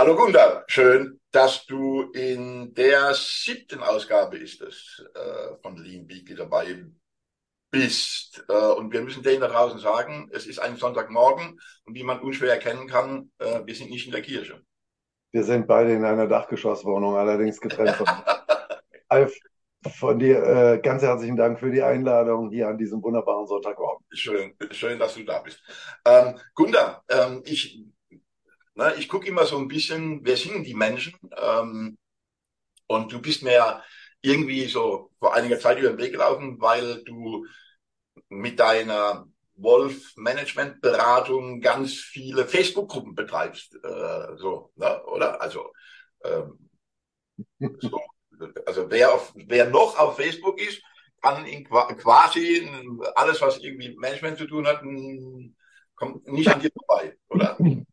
[0.00, 6.34] Hallo Gunda, schön, dass du in der siebten Ausgabe ist es äh, von Lean Beaky
[6.34, 6.86] dabei
[7.70, 8.42] bist.
[8.48, 12.18] Äh, und wir müssen denen da draußen sagen, es ist ein Sonntagmorgen und wie man
[12.20, 14.62] unschwer erkennen kann, äh, wir sind nicht in der Kirche.
[15.32, 18.06] Wir sind beide in einer Dachgeschosswohnung, allerdings getrennt von.
[19.08, 19.34] Alf,
[19.98, 24.06] von dir äh, ganz herzlichen Dank für die Einladung hier an diesem wunderbaren Sonntagmorgen.
[24.12, 25.62] Schön, schön, dass du da bist.
[26.06, 27.84] Ähm, Gunda, ähm, ich,
[28.74, 31.14] ne, ich gucke immer so ein bisschen, wer sind die Menschen?
[31.36, 31.98] Ähm,
[32.86, 33.82] und du bist mir
[34.22, 37.46] irgendwie so vor einiger Zeit über den Weg gelaufen, weil du
[38.28, 45.40] mit deiner Wolf Management Beratung ganz viele Facebook-Gruppen betreibst, äh, so, ne, oder?
[45.40, 45.72] Also,
[46.24, 46.70] ähm,
[47.80, 48.00] so
[48.66, 50.82] also wer, auf, wer noch auf Facebook ist,
[51.20, 52.68] kann in quasi
[53.14, 54.82] alles, was irgendwie mit Management zu tun hat,
[55.94, 57.56] kommt nicht an dir vorbei, oder?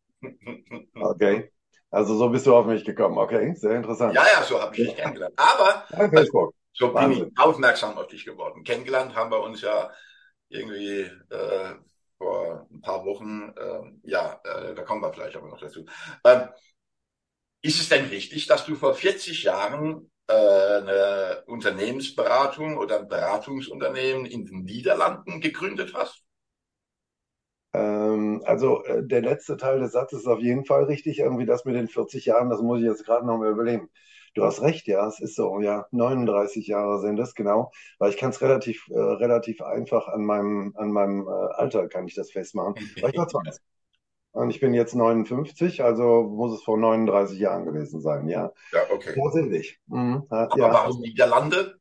[0.96, 1.52] Okay.
[1.90, 3.18] Also so bist du auf mich gekommen.
[3.18, 4.14] Okay, sehr interessant.
[4.14, 5.34] Ja, ja, so habe ich dich kennengelernt.
[5.38, 8.64] Aber ja, also, so bin ich aufmerksam auf dich geworden.
[8.64, 9.90] Kennengelernt haben wir uns ja
[10.50, 11.76] irgendwie äh,
[12.18, 13.54] vor ein paar Wochen.
[13.56, 15.86] Äh, ja, äh, da kommen wir vielleicht aber noch dazu.
[16.26, 16.50] Ähm,
[17.62, 24.26] ist es denn richtig, dass du vor 40 Jahren äh, eine Unternehmensberatung oder ein Beratungsunternehmen
[24.26, 26.27] in den Niederlanden gegründet hast?
[27.74, 31.20] Ähm, also äh, der letzte Teil des Satzes ist auf jeden Fall richtig.
[31.20, 33.90] Irgendwie das mit den 40 Jahren, das muss ich jetzt gerade noch mal überlegen.
[34.34, 37.72] Du hast recht, ja, es ist so, ja, 39 Jahre sind es, genau.
[37.98, 42.06] Weil ich kann es relativ, äh, relativ einfach an meinem, an meinem äh, Alter kann
[42.08, 42.76] ich das festmachen.
[43.02, 43.62] Weil ich war 20.
[44.34, 48.52] Und ich bin jetzt 59, also muss es vor 39 Jahren gewesen sein, ja.
[48.72, 49.14] Ja, okay.
[49.16, 49.80] Vorsichtig.
[49.88, 50.28] Mhm.
[50.30, 51.77] Ja, Aber warum Niederlande?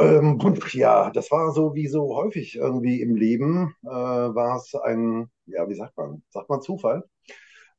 [0.00, 0.38] Ähm,
[0.72, 5.68] ja, das war so wie so häufig irgendwie im Leben, äh, war es ein, ja,
[5.68, 7.04] wie sagt man, sagt man Zufall?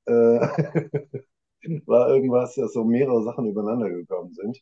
[0.05, 0.11] Äh,
[1.85, 4.61] war irgendwas, dass so mehrere Sachen übereinander gekommen sind.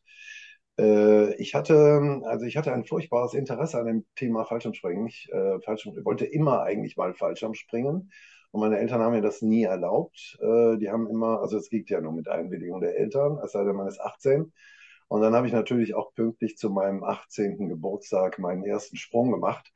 [0.80, 5.08] Äh, ich hatte, also ich hatte ein furchtbares Interesse an dem Thema Fallschirmspringen.
[5.08, 8.12] Ich, äh, Fallschirm, wollte immer eigentlich mal Fallschirmspringen
[8.52, 10.38] und meine Eltern haben mir das nie erlaubt.
[10.42, 13.64] Äh, die haben immer, also es geht ja nur mit Einwilligung der Eltern, es sei
[13.64, 14.54] denn, man ist 18.
[15.08, 17.70] Und dann habe ich natürlich auch pünktlich zu meinem 18.
[17.70, 19.72] Geburtstag meinen ersten Sprung gemacht.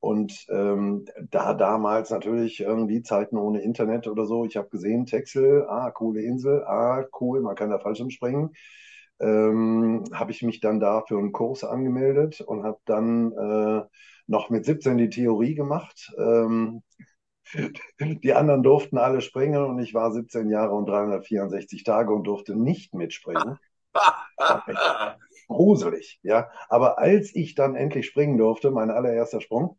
[0.00, 5.66] Und ähm, da damals natürlich irgendwie Zeiten ohne Internet oder so, ich habe gesehen, Texel,
[5.68, 8.50] ah, coole Insel, ah, cool, man kann da Fallschirm springen.
[9.20, 13.82] Ähm, habe ich mich dann da für einen Kurs angemeldet und habe dann äh,
[14.28, 16.12] noch mit 17 die Theorie gemacht.
[16.16, 16.84] Ähm,
[18.00, 22.54] die anderen durften alle springen und ich war 17 Jahre und 364 Tage und durfte
[22.54, 23.58] nicht mitspringen.
[25.48, 26.50] Gruselig, ja.
[26.68, 29.78] Aber als ich dann endlich springen durfte, mein allererster Sprung,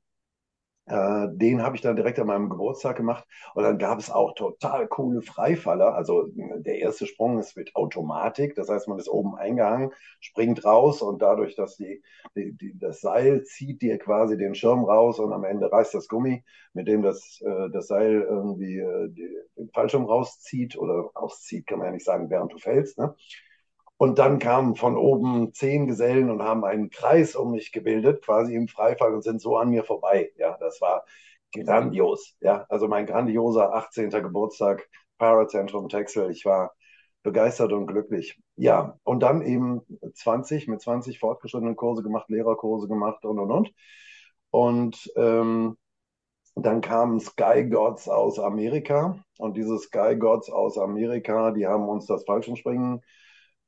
[0.90, 4.34] äh, den habe ich dann direkt an meinem Geburtstag gemacht und dann gab es auch
[4.34, 5.94] total coole Freifaller.
[5.94, 11.04] Also der erste Sprung ist mit Automatik, das heißt, man ist oben eingehangen, springt raus
[11.04, 12.02] und dadurch, dass die,
[12.36, 16.08] die, die, das Seil zieht dir quasi den Schirm raus und am Ende reißt das
[16.08, 16.44] Gummi,
[16.74, 19.10] mit dem das, äh, das Seil irgendwie äh,
[19.58, 22.98] den Fallschirm rauszieht oder rauszieht, kann man ja nicht sagen, während du fällst.
[22.98, 23.14] Ne?
[24.00, 28.56] Und dann kamen von oben zehn Gesellen und haben einen Kreis um mich gebildet, quasi
[28.56, 30.32] im Freifall und sind so an mir vorbei.
[30.38, 31.04] Ja, das war
[31.54, 32.38] grandios.
[32.40, 34.22] Ja, also mein grandioser 18.
[34.22, 36.32] Geburtstag, Parazentrum Texel.
[36.32, 36.74] Ich war
[37.24, 38.40] begeistert und glücklich.
[38.56, 39.82] Ja, und dann eben
[40.14, 43.74] 20, mit 20 fortgeschrittenen Kurse gemacht, Lehrerkurse gemacht und und und.
[44.50, 45.78] Und ähm,
[46.56, 52.06] dann kamen Sky Gods aus Amerika und diese Sky Gods aus Amerika, die haben uns
[52.06, 53.02] das Fallschirmspringen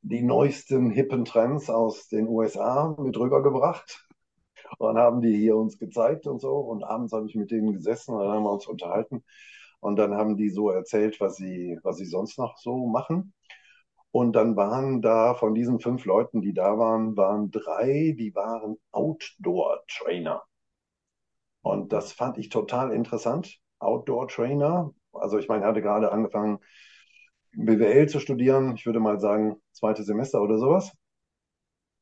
[0.02, 4.08] die neuesten hippen Trends aus den USA mit rübergebracht
[4.78, 6.58] und haben die hier uns gezeigt und so.
[6.58, 9.24] Und abends habe ich mit denen gesessen und dann haben wir uns unterhalten.
[9.80, 13.34] Und dann haben die so erzählt, was sie, was sie sonst noch so machen.
[14.12, 18.78] Und dann waren da von diesen fünf Leuten, die da waren, waren drei, die waren
[18.92, 20.44] Outdoor-Trainer.
[21.62, 23.60] Und das fand ich total interessant.
[23.80, 24.94] Outdoor-Trainer.
[25.14, 26.60] Also ich meine, er hatte gerade angefangen,
[27.54, 28.76] BWL zu studieren.
[28.76, 30.92] Ich würde mal sagen, zweites Semester oder sowas.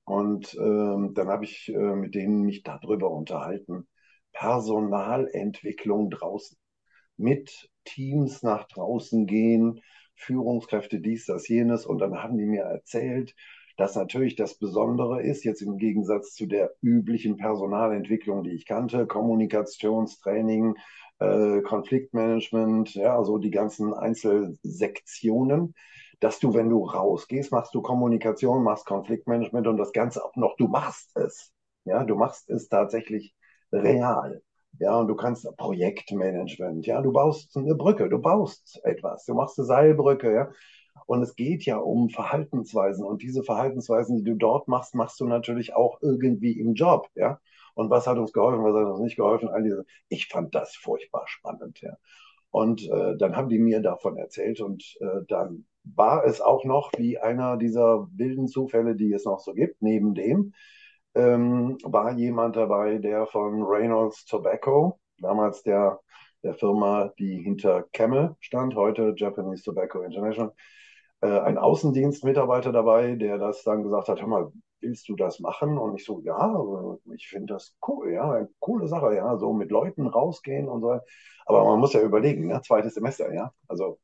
[0.05, 3.87] Und ähm, dann habe ich äh, mit denen mich darüber unterhalten.
[4.33, 6.57] Personalentwicklung draußen.
[7.17, 9.81] Mit Teams nach draußen gehen,
[10.15, 11.85] Führungskräfte, dies, das, jenes.
[11.85, 13.35] Und dann haben die mir erzählt,
[13.77, 19.07] dass natürlich das Besondere ist, jetzt im Gegensatz zu der üblichen Personalentwicklung, die ich kannte,
[19.07, 20.75] Kommunikationstraining,
[21.19, 25.75] äh, Konfliktmanagement, ja, also die ganzen Einzelsektionen,
[26.19, 30.55] dass du, wenn du rausgehst, machst du Kommunikation, machst Konfliktmanagement und das Ganze auch noch,
[30.57, 31.51] du machst es.
[31.85, 33.33] Ja, du machst es tatsächlich
[33.71, 34.41] real.
[34.79, 39.57] Ja, und du kannst Projektmanagement, ja, du baust eine Brücke, du baust etwas, du machst
[39.59, 40.51] eine Seilbrücke, ja.
[41.05, 43.03] Und es geht ja um Verhaltensweisen.
[43.05, 47.39] Und diese Verhaltensweisen, die du dort machst, machst du natürlich auch irgendwie im Job, ja.
[47.79, 49.47] Und was hat uns geholfen, was hat uns nicht geholfen?
[49.47, 51.95] All diese, ich fand das furchtbar spannend, ja.
[52.51, 56.91] Und äh, dann haben die mir davon erzählt und äh, dann war es auch noch
[56.97, 60.53] wie einer dieser wilden Zufälle, die es noch so gibt, neben dem,
[61.15, 66.01] ähm, war jemand dabei, der von Reynolds Tobacco, damals der,
[66.43, 70.53] der Firma, die hinter Camel stand, heute Japanese Tobacco International,
[71.21, 75.77] äh, ein Außendienstmitarbeiter dabei, der das dann gesagt hat, hör mal, willst du das machen?
[75.77, 76.55] Und ich so, ja,
[77.15, 80.99] ich finde das cool, ja, coole Sache, ja, so mit Leuten rausgehen und so.
[81.45, 82.61] Aber man muss ja überlegen, ne?
[82.61, 83.99] zweites Semester, ja, also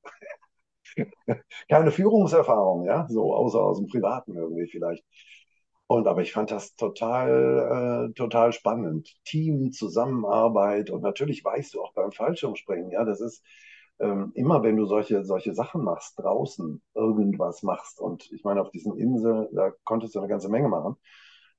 [1.70, 5.04] keine Führungserfahrung, ja, so außer aus dem Privaten irgendwie vielleicht.
[5.88, 9.16] Und aber ich fand das total, äh, total spannend.
[9.24, 13.44] Team, Zusammenarbeit und natürlich weißt du auch beim Fallschirmspringen, ja, das ist
[14.00, 18.72] ähm, immer, wenn du solche, solche Sachen machst, draußen irgendwas machst und ich meine, auf
[18.72, 20.96] diesen Inseln, da konntest du eine ganze Menge machen.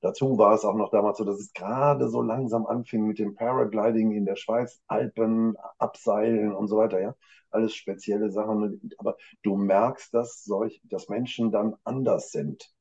[0.01, 3.33] Dazu war es auch noch damals so, dass es gerade so langsam anfing mit dem
[3.33, 7.15] Paragliding in der Schweiz, Alpen, Abseilen und so weiter, ja.
[7.49, 8.91] Alles spezielle Sachen.
[8.99, 12.71] Aber du merkst, dass solch, dass Menschen dann anders sind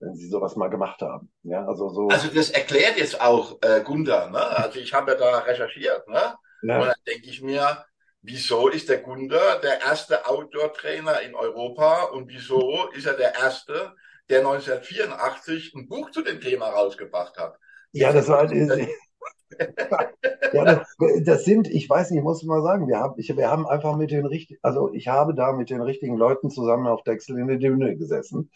[0.00, 1.32] wenn sie sowas mal gemacht haben.
[1.42, 2.08] Ja, also so.
[2.08, 4.40] Also das erklärt jetzt auch äh, Gunda, ne?
[4.40, 6.34] Also ich habe ja da recherchiert, ne?
[6.62, 6.80] Ja.
[6.80, 7.84] Und dann denke ich mir,
[8.24, 13.92] wieso ist der Gunda der erste Outdoor-Trainer in Europa und wieso ist er der erste,
[14.30, 17.58] der 1984 ein Buch zu dem Thema rausgebracht hat?
[17.92, 18.50] Ja, das war.
[18.52, 23.50] ja, das, das, sind, ich weiß nicht, ich muss mal sagen, wir haben, ich, wir
[23.50, 27.04] haben einfach mit den richtigen, also ich habe da mit den richtigen Leuten zusammen auf
[27.04, 28.50] Dexel in der Düne gesessen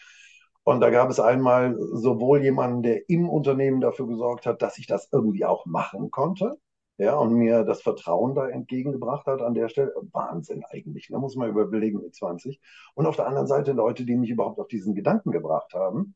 [0.64, 4.86] und da gab es einmal sowohl jemanden, der im Unternehmen dafür gesorgt hat, dass ich
[4.86, 6.58] das irgendwie auch machen konnte,
[6.98, 9.94] ja, und mir das Vertrauen da entgegengebracht hat an der Stelle.
[10.12, 12.60] Wahnsinn eigentlich, da ne, muss man überlegen mit 20.
[12.94, 16.14] Und auf der anderen Seite Leute, die mich überhaupt auf diesen Gedanken gebracht haben.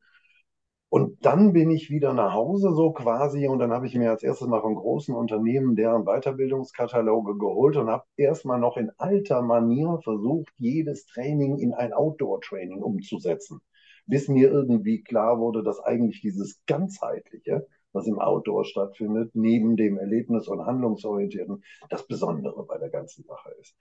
[0.88, 4.22] Und dann bin ich wieder nach Hause so quasi und dann habe ich mir als
[4.22, 10.00] erstes mal von großen Unternehmen deren Weiterbildungskataloge geholt und habe erstmal noch in alter Manier
[10.04, 13.60] versucht, jedes Training in ein Outdoor-Training umzusetzen
[14.06, 19.98] bis mir irgendwie klar wurde, dass eigentlich dieses ganzheitliche, was im Outdoor stattfindet, neben dem
[19.98, 23.76] Erlebnis- und Handlungsorientierten, das Besondere bei der ganzen Sache ist.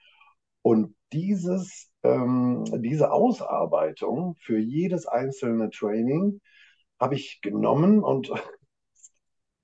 [0.62, 6.40] Und dieses, ähm, diese Ausarbeitung für jedes einzelne Training
[7.00, 8.32] habe ich genommen und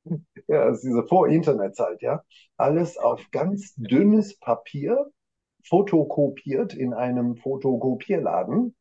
[0.48, 2.24] ja, ist diese Vor-Internet-Zeit, ja,
[2.58, 5.12] alles auf ganz dünnes Papier
[5.64, 8.76] fotokopiert in einem Fotokopierladen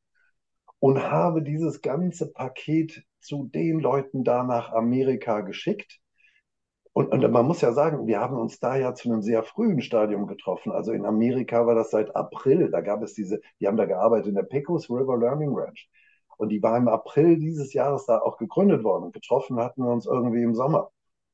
[0.79, 6.01] und habe dieses ganze Paket zu den Leuten da nach Amerika geschickt.
[6.93, 9.83] Und, und man muss ja sagen, wir haben uns da ja zu einem sehr frühen
[9.83, 10.73] Stadium getroffen.
[10.73, 12.71] Also in Amerika war das seit April.
[12.71, 15.91] Da gab es diese, die haben da gearbeitet in der Pecos River Learning Ranch.
[16.39, 19.13] Und die war im April dieses Jahres da auch gegründet worden.
[19.13, 20.91] Getroffen hatten wir uns irgendwie im Sommer.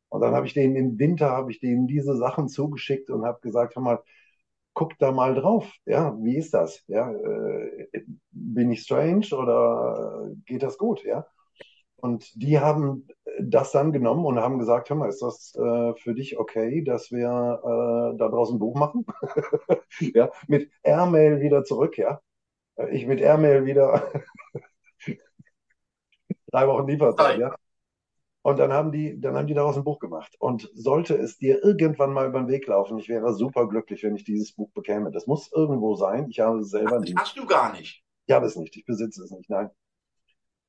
[0.09, 3.41] Und dann habe ich denen im Winter, habe ich denen diese Sachen zugeschickt und habe
[3.41, 4.03] gesagt, hör mal,
[4.75, 5.73] guck da mal drauf.
[5.87, 6.83] Ja, wie ist das?
[6.89, 7.89] Ja, äh,
[8.31, 11.05] bin ich strange oder geht das gut?
[11.05, 11.27] Ja.
[12.03, 13.07] Und die haben
[13.41, 17.13] das dann genommen und haben gesagt, hör mal, ist das äh, für dich okay, dass
[17.13, 19.07] wir äh, da draußen ein Buch machen?
[20.01, 22.21] ja, mit Airmail wieder zurück, ja.
[22.91, 24.11] Ich mit Airmail wieder
[26.51, 27.55] drei Wochen Lieferzeit, ja.
[28.43, 30.35] Und dann haben die, dann haben die daraus ein Buch gemacht.
[30.41, 34.17] Und sollte es dir irgendwann mal über den Weg laufen, ich wäre super glücklich, wenn
[34.17, 35.13] ich dieses Buch bekäme.
[35.13, 36.27] Das muss irgendwo sein.
[36.31, 37.17] Ich habe es selber nicht.
[37.17, 38.03] Hast du gar nicht?
[38.27, 38.77] Ich habe es nicht.
[38.77, 39.49] Ich besitze es nicht.
[39.49, 39.71] Nein.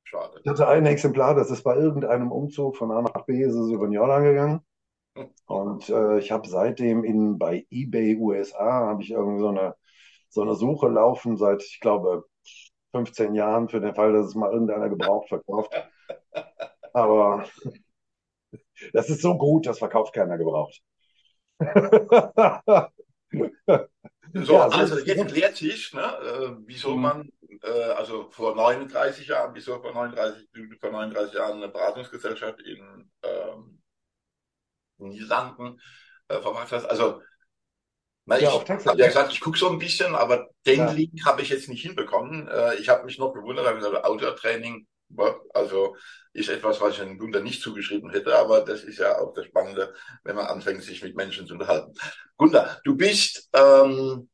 [0.04, 0.40] Schade.
[0.42, 3.70] Ich hatte ein Exemplar, das ist bei irgendeinem Umzug von A nach B, ist es
[3.70, 4.60] über den Jordan gegangen.
[5.46, 9.74] Und äh, ich habe seitdem in, bei eBay USA, habe ich irgendwie so eine,
[10.28, 12.24] so eine Suche laufen seit, ich glaube,
[12.92, 15.72] 15 Jahren für den Fall, dass es mal irgendeiner gebraucht verkauft.
[16.92, 17.44] Aber
[18.92, 20.80] das ist so gut, das verkauft keiner gebraucht.
[24.34, 27.02] So, ja, also jetzt klärt sich, ne, äh, wieso mhm.
[27.02, 30.48] man, äh, also vor 39 Jahren, wieso vor 39,
[30.80, 33.80] vor 39 Jahren eine Beratungsgesellschaft in ähm,
[34.98, 35.80] Niederlanden
[36.28, 36.84] äh, vermacht hat.
[36.90, 37.22] Also,
[38.26, 40.90] na, ja, ich habe ja gesagt, ich gucke so ein bisschen, aber den ja.
[40.90, 42.48] Link habe ich jetzt nicht hinbekommen.
[42.48, 44.86] Äh, ich habe mich noch gewundert, habe gesagt, Outdoor-Training
[45.52, 45.96] also
[46.32, 49.46] ist etwas, was ich einem Gunther nicht zugeschrieben hätte, aber das ist ja auch das
[49.46, 49.94] Spannende,
[50.24, 51.92] wenn man anfängt, sich mit Menschen zu unterhalten.
[52.36, 54.28] Gunther, du bist ähm,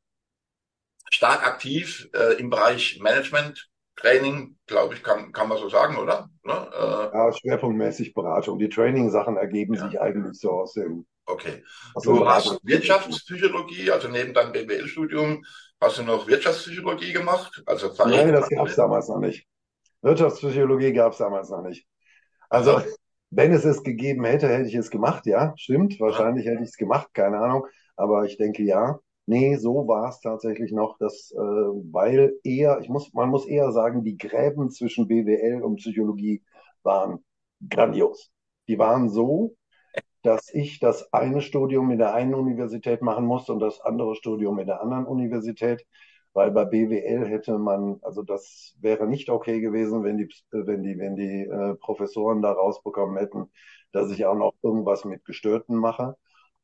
[1.11, 6.31] stark aktiv äh, im Bereich Management, Training, glaube ich, kann, kann man so sagen, oder?
[6.45, 6.53] Ne?
[6.73, 8.59] Äh, Ja, schwerpunktmäßig Beratung.
[8.59, 9.87] Die Training-Sachen ergeben Ja.
[9.89, 11.62] sich eigentlich so aus dem, Okay.
[11.95, 12.59] aus Du hast.
[12.65, 15.45] Wirtschaftspsychologie, also neben deinem BWL-Studium
[15.81, 17.62] hast du noch Wirtschaftspsychologie gemacht?
[17.67, 19.47] Also Nein, das gab es damals noch nicht.
[20.02, 21.87] Wirtschaftspsychologie gab es damals noch nicht.
[22.49, 22.80] Also,
[23.30, 26.00] wenn es es gegeben hätte, hätte ich es gemacht, ja, stimmt.
[26.00, 27.66] Wahrscheinlich hätte ich es gemacht, keine Ahnung.
[27.97, 28.99] Aber ich denke ja.
[29.26, 33.71] Nee, so war es tatsächlich noch, dass, äh, weil eher, ich muss, man muss eher
[33.71, 36.42] sagen, die Gräben zwischen BWL und Psychologie
[36.83, 37.25] waren
[37.69, 38.33] grandios.
[38.66, 39.54] Die waren so,
[40.23, 44.59] dass ich das eine Studium in der einen Universität machen musste und das andere Studium
[44.59, 45.87] in der anderen Universität,
[46.32, 50.99] weil bei BWL hätte man, also das wäre nicht okay gewesen, wenn die, wenn die,
[50.99, 53.50] wenn die äh, Professoren da rausbekommen hätten,
[53.92, 56.16] dass ich auch noch irgendwas mit Gestörten mache.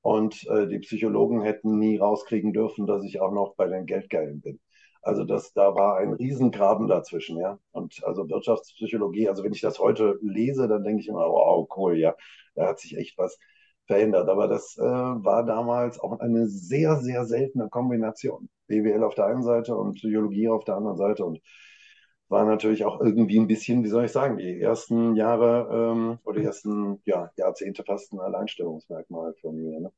[0.02, 4.40] Und äh, die Psychologen hätten nie rauskriegen dürfen, dass ich auch noch bei den Geldgeilen
[4.40, 4.60] bin.
[5.02, 7.58] Also das, da war ein Riesengraben dazwischen, ja.
[7.72, 11.96] Und also Wirtschaftspsychologie, also wenn ich das heute lese, dann denke ich immer, wow, cool,
[11.98, 12.14] ja,
[12.54, 13.38] da hat sich echt was
[13.86, 14.28] verändert.
[14.28, 18.48] Aber das äh, war damals auch eine sehr, sehr seltene Kombination.
[18.68, 21.24] BWL auf der einen Seite und Psychologie auf der anderen Seite.
[21.24, 21.40] Und
[22.28, 26.40] war natürlich auch irgendwie ein bisschen, wie soll ich sagen, die ersten Jahre ähm, oder
[26.40, 29.80] die ersten ja, Jahrzehnte fast ein Alleinstellungsmerkmal von mir.
[29.80, 29.92] Ne?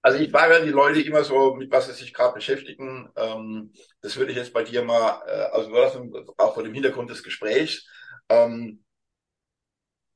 [0.00, 3.08] Also ich frage die Leute immer so, mit was sie sich gerade beschäftigen.
[3.16, 5.70] Ähm, das würde ich jetzt bei dir mal, äh, also
[6.38, 7.86] auch vor dem Hintergrund des Gesprächs.
[8.28, 8.84] Ähm,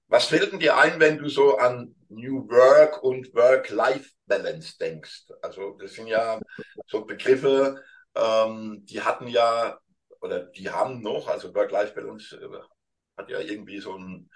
[0.08, 5.26] was fällt denn dir ein, wenn du so an New Work und Work-Life-Balance denkst?
[5.42, 6.40] Also das sind ja
[6.86, 7.82] so Begriffe,
[8.14, 9.78] ähm, die hatten ja
[10.20, 12.58] oder die haben noch, also Work-Life-Balance äh,
[13.18, 14.30] hat ja irgendwie so ein,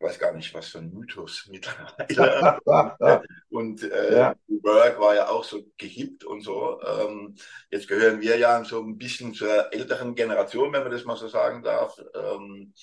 [0.00, 2.58] weiß gar nicht, was für ein Mythos mittlerweile.
[3.50, 4.34] und äh, Ja.
[4.48, 6.80] New Work war ja auch so gehippt und so.
[6.82, 7.34] Ähm,
[7.70, 11.28] jetzt gehören wir ja so ein bisschen zur älteren Generation, wenn man das mal so
[11.28, 11.98] sagen darf.
[12.14, 12.74] Ähm,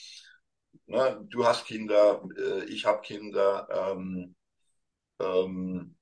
[0.87, 3.67] ne, du hast Kinder, äh, ich habe Kinder.
[3.71, 4.35] Ähm,
[5.21, 5.95] ähm,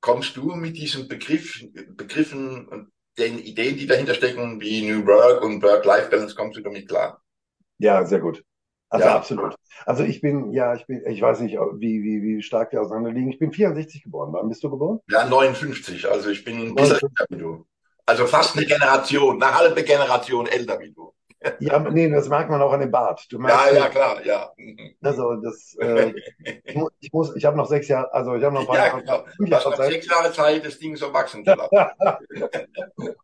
[0.00, 1.64] kommst du mit diesen Begriff,
[1.96, 6.88] Begriffen und den Ideen, die dahinter stecken, wie New Work und Work-Life-Balance, kommst du damit
[6.88, 7.22] klar?
[7.78, 8.44] Ja, sehr gut.
[8.88, 9.16] Also Ja.
[9.16, 9.54] absolut.
[9.86, 13.10] Also ich bin, ja, ich bin, ich weiß nicht, wie, wie, wie stark wir auseinander
[13.12, 13.30] liegen.
[13.30, 14.32] Ich bin 64 geboren.
[14.32, 15.00] Wann bist du geboren?
[15.08, 17.66] Ja, 59, also ich bin ein bisschen älter wie du.
[18.06, 21.12] Also fast eine Generation, eine halbe Generation älter wie du.
[21.58, 23.26] Ja, nee, das merkt man auch an dem Bart.
[23.30, 24.52] Du Ja, merkst, ja, klar, ja.
[25.02, 26.12] also das, äh,
[26.64, 28.76] ich muss, ich muss, ich habe noch sechs Jahre, also ich habe noch ein paar
[28.76, 29.24] Ja, Jahre, genau.
[29.38, 29.92] Jahre Zeit.
[29.92, 31.72] sechs Jahre Zeit, das Ding so wachsen zu lassen.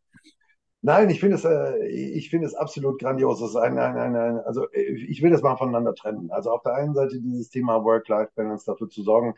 [0.82, 3.40] Nein, ich finde es, äh, ich finde es absolut grandios.
[3.42, 6.30] Es ist ein, ein, ein, ein, also äh, ich will das mal voneinander trennen.
[6.30, 9.34] Also auf der einen Seite dieses Thema Work-Life-Balance dafür zu sorgen.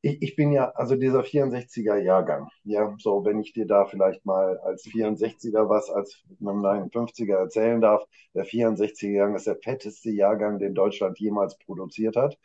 [0.00, 4.24] Ich, ich bin ja, also dieser 64er Jahrgang, ja, so wenn ich dir da vielleicht
[4.24, 10.10] mal als 64er was als einem 59er erzählen darf, der 64er Jahrgang ist der fetteste
[10.10, 12.38] Jahrgang, den Deutschland jemals produziert hat.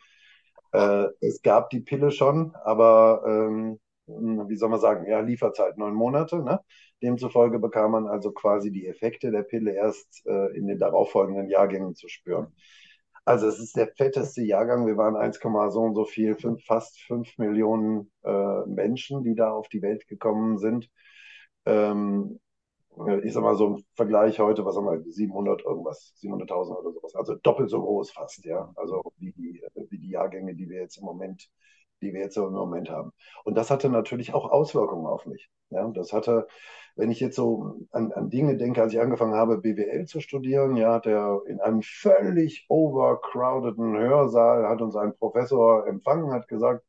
[0.72, 5.94] Äh, es gab die Pille schon, aber ähm, wie soll man sagen, ja, Lieferzeit neun
[5.94, 6.60] Monate, ne?
[7.02, 11.94] Demzufolge bekam man also quasi die Effekte der Pille erst äh, in den darauffolgenden Jahrgängen
[11.94, 12.54] zu spüren.
[13.24, 14.86] Also es ist der fetteste Jahrgang.
[14.86, 15.38] Wir waren 1,
[15.70, 20.06] so und so viel, fünf, fast fünf Millionen äh, Menschen, die da auf die Welt
[20.08, 20.90] gekommen sind.
[21.64, 22.38] Ähm,
[23.24, 27.14] ich sag mal so im Vergleich heute, was haben wir, 700 irgendwas, 700.000 oder sowas.
[27.14, 28.72] Also doppelt so groß fast, ja.
[28.76, 31.48] Also wie die, wie die Jahrgänge, die wir jetzt im Moment,
[32.02, 33.12] die wir jetzt so im Moment haben.
[33.44, 35.48] Und das hatte natürlich auch Auswirkungen auf mich.
[35.70, 36.46] Ja, das hatte,
[36.96, 40.76] wenn ich jetzt so an, an Dinge denke, als ich angefangen habe, BWL zu studieren,
[40.76, 46.84] ja, der in einem völlig overcrowdeden Hörsaal hat uns ein Professor empfangen, hat gesagt,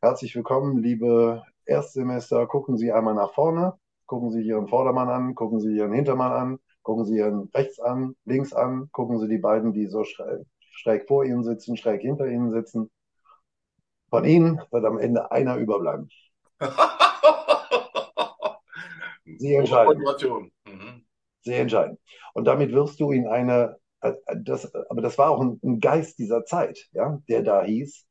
[0.00, 3.74] herzlich willkommen, liebe Erstsemester, gucken Sie einmal nach vorne,
[4.06, 8.14] gucken Sie Ihren Vordermann an, gucken Sie Ihren Hintermann an, gucken Sie Ihren rechts an,
[8.24, 12.26] links an, gucken Sie die beiden, die so schräg, schräg vor Ihnen sitzen, schräg hinter
[12.26, 12.90] Ihnen sitzen.
[14.14, 16.08] Von Ihnen wird am Ende einer überbleiben.
[19.24, 20.04] Sie entscheiden.
[20.68, 21.04] Mhm.
[21.40, 21.98] Sie entscheiden.
[22.32, 26.20] Und damit wirst du in eine, äh, das, aber das war auch ein, ein Geist
[26.20, 28.06] dieser Zeit, ja, der da hieß,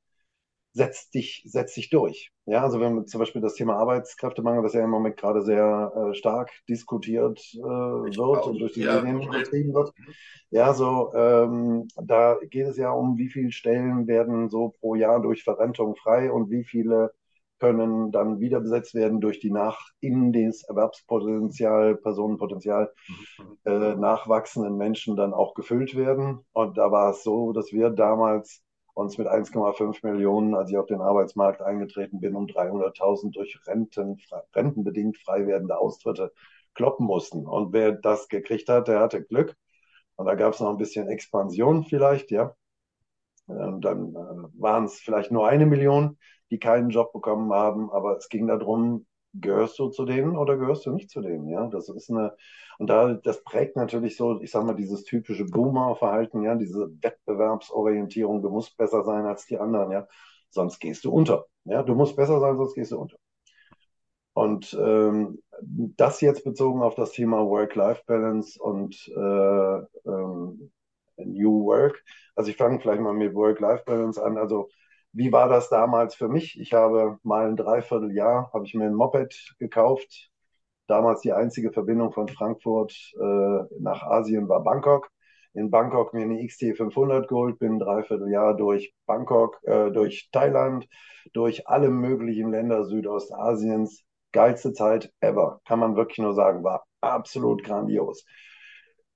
[0.74, 2.32] setz dich, setz dich durch.
[2.46, 6.14] Ja, also wenn zum Beispiel das Thema Arbeitskräftemangel, das ja im Moment gerade sehr äh,
[6.16, 9.94] stark diskutiert äh, wird und durch die Ja, Medien betrieben wird.
[10.52, 15.22] Ja, so ähm, da geht es ja um, wie viele Stellen werden so pro Jahr
[15.22, 17.14] durch Verrentung frei und wie viele
[17.60, 22.92] können dann wieder besetzt werden durch die nach in das Erwerbspotenzial, Personenpotenzial
[23.66, 26.46] äh, nachwachsenden Menschen dann auch gefüllt werden.
[26.54, 28.64] Und da war es so, dass wir damals
[28.94, 34.22] uns mit 1,5 Millionen, als ich auf den Arbeitsmarkt eingetreten bin, um 300.000 durch Renten,
[34.56, 36.32] rentenbedingt frei werdende Austritte
[36.74, 37.46] kloppen mussten.
[37.48, 39.56] Und wer das gekriegt hat, der hatte Glück.
[40.16, 42.56] Und da gab es noch ein bisschen Expansion vielleicht, ja.
[43.48, 46.18] Und dann äh, waren es vielleicht nur eine Million,
[46.52, 50.86] die keinen Job bekommen haben, aber es ging darum, gehörst du zu denen oder gehörst
[50.86, 51.48] du nicht zu denen?
[51.50, 52.36] Ja, das ist eine,
[52.78, 58.42] und da, das prägt natürlich so, ich sag mal, dieses typische Boomer-Verhalten, ja, diese Wettbewerbsorientierung,
[58.42, 60.08] du musst besser sein als die anderen, ja,
[60.50, 61.46] sonst gehst du unter.
[61.66, 63.18] Ja, du musst besser sein, sonst gehst du unter.
[64.34, 70.72] Und ähm, das jetzt bezogen auf das Thema Work-Life-Balance und äh, ähm,
[71.18, 72.04] New Work.
[72.36, 74.38] Also ich fange vielleicht mal mit Work-Life-Balance an.
[74.38, 74.70] Also
[75.14, 76.60] wie war das damals für mich?
[76.60, 80.32] Ich habe mal ein Dreivierteljahr, habe ich mir ein Moped gekauft.
[80.88, 85.10] Damals die einzige Verbindung von Frankfurt äh, nach Asien war Bangkok.
[85.54, 90.88] In Bangkok mir eine XT500 geholt, bin ein Dreivierteljahr durch Bangkok, äh, durch Thailand,
[91.34, 94.04] durch alle möglichen Länder Südostasiens.
[94.32, 98.26] Geilste Zeit ever, kann man wirklich nur sagen, war absolut grandios.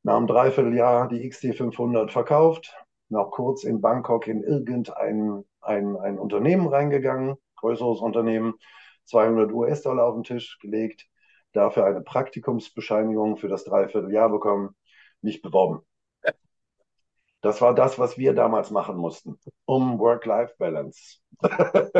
[0.03, 2.71] Nach einem Dreivierteljahr die XT500 verkauft,
[3.09, 8.55] noch kurz in Bangkok in irgendein ein, ein Unternehmen reingegangen, größeres Unternehmen,
[9.05, 11.07] 200 US-Dollar auf den Tisch gelegt,
[11.53, 14.75] dafür eine Praktikumsbescheinigung für das Dreivierteljahr bekommen,
[15.21, 15.81] mich beworben.
[17.41, 21.19] Das war das, was wir damals machen mussten, um Work-Life-Balance.
[21.39, 21.91] also,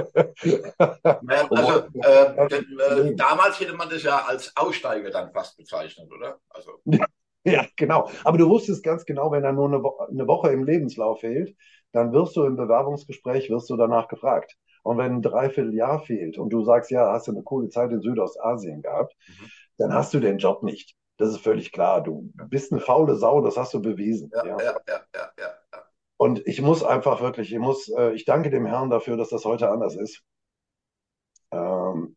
[1.94, 6.40] äh, äh, damals hätte man das ja als Aussteiger dann fast bezeichnet, oder?
[6.50, 6.82] Also.
[7.44, 8.10] Ja, genau.
[8.26, 11.56] Aber du wusstest ganz genau, wenn da nur eine Woche im Lebenslauf fehlt,
[11.92, 14.56] dann wirst du im Bewerbungsgespräch, wirst du danach gefragt.
[14.84, 18.02] Und wenn ein Dreivierteljahr fehlt und du sagst, ja, hast du eine coole Zeit in
[18.02, 19.50] Südostasien gehabt, mhm.
[19.78, 20.96] dann hast du den Job nicht.
[21.18, 22.02] Das ist völlig klar.
[22.02, 24.32] Du bist eine faule Sau, das hast du bewiesen.
[24.34, 25.32] Ja, ja, ja, ja, ja.
[25.40, 25.54] ja.
[26.18, 29.46] Und ich muss einfach wirklich, ich muss, äh, ich danke dem Herrn dafür, dass das
[29.46, 30.24] heute anders ist.
[31.52, 32.16] Ähm,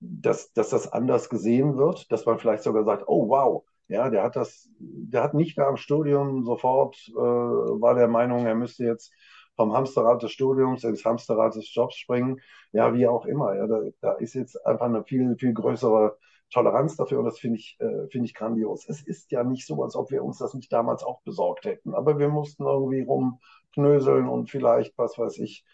[0.00, 4.22] dass, dass das anders gesehen wird, dass man vielleicht sogar sagt, oh wow, ja, der
[4.22, 8.84] hat das, der hat nicht nach dem Studium sofort, äh, war der Meinung, er müsste
[8.84, 9.12] jetzt
[9.56, 12.40] vom Hamsterrad des Studiums ins Hamsterrad des Jobs springen.
[12.72, 13.54] Ja, wie auch immer.
[13.56, 16.16] Ja, da, da ist jetzt einfach eine viel, viel größere
[16.50, 18.88] Toleranz dafür und das finde ich, äh, finde ich grandios.
[18.88, 21.94] Es ist ja nicht so, als ob wir uns das nicht damals auch besorgt hätten,
[21.94, 25.64] aber wir mussten irgendwie rumknöseln und vielleicht, was weiß ich,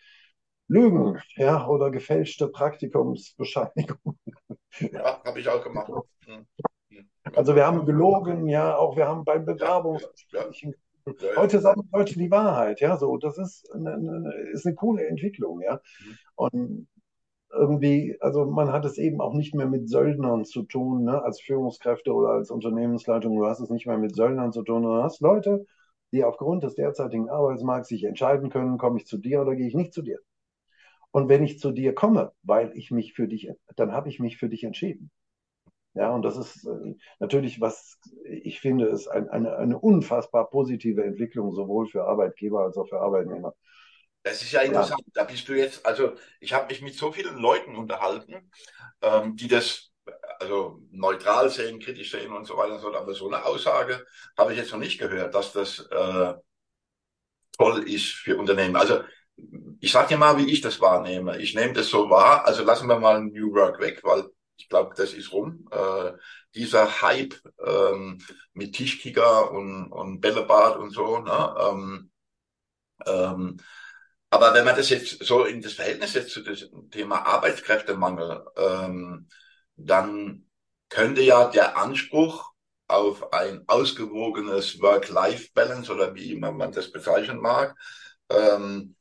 [0.68, 4.18] lügen, ja, oder gefälschte Praktikumsbescheinigungen.
[4.92, 5.90] Ja, habe ich auch gemacht.
[6.24, 6.46] Hm.
[7.34, 10.74] Also wir haben gelogen, ja, auch wir haben beim Bewerbungsgesprächen.
[11.36, 13.16] Heute sagen Leute die Wahrheit, ja, so.
[13.16, 15.74] Das ist eine, eine, ist eine coole Entwicklung, ja.
[15.74, 16.18] Mhm.
[16.34, 16.88] Und
[17.52, 21.40] irgendwie, also man hat es eben auch nicht mehr mit Söldnern zu tun, ne, als
[21.40, 23.36] Führungskräfte oder als Unternehmensleitung.
[23.36, 24.82] Du hast es nicht mehr mit Söldnern zu tun.
[24.82, 25.64] Du hast Leute,
[26.12, 29.74] die aufgrund des derzeitigen Arbeitsmarkts sich entscheiden können, komme ich zu dir oder gehe ich
[29.74, 30.18] nicht zu dir.
[31.12, 34.36] Und wenn ich zu dir komme, weil ich mich für dich, dann habe ich mich
[34.36, 35.10] für dich entschieden.
[35.96, 41.02] Ja, und das ist äh, natürlich, was ich finde, ist ein, eine, eine unfassbar positive
[41.02, 43.54] Entwicklung, sowohl für Arbeitgeber als auch für Arbeitnehmer.
[44.22, 45.00] Das ist ja interessant.
[45.06, 45.22] Ja.
[45.22, 48.50] Da bist du jetzt, also ich habe mich mit so vielen Leuten unterhalten,
[49.00, 49.90] ähm, die das
[50.38, 52.94] also neutral sehen, kritisch sehen und so weiter und so.
[52.94, 54.04] Aber so eine Aussage
[54.36, 56.34] habe ich jetzt noch nicht gehört, dass das äh,
[57.56, 58.76] toll ist für Unternehmen.
[58.76, 59.00] Also
[59.80, 61.38] ich sage dir mal, wie ich das wahrnehme.
[61.38, 62.46] Ich nehme das so wahr.
[62.46, 65.68] Also lassen wir mal New Work weg, weil ich glaube, das ist rum.
[65.70, 66.12] Äh,
[66.54, 68.18] dieser Hype ähm,
[68.52, 71.18] mit Tischkicker und, und Bällebad und so.
[71.18, 71.54] Ne?
[71.60, 72.10] Ähm,
[73.06, 73.58] ähm,
[74.30, 79.28] aber wenn man das jetzt so in das Verhältnis jetzt zu dem Thema Arbeitskräftemangel, ähm,
[79.76, 80.46] dann
[80.88, 82.52] könnte ja der Anspruch
[82.88, 87.76] auf ein ausgewogenes Work-Life-Balance oder wie immer man das bezeichnen mag,
[88.30, 88.96] ähm,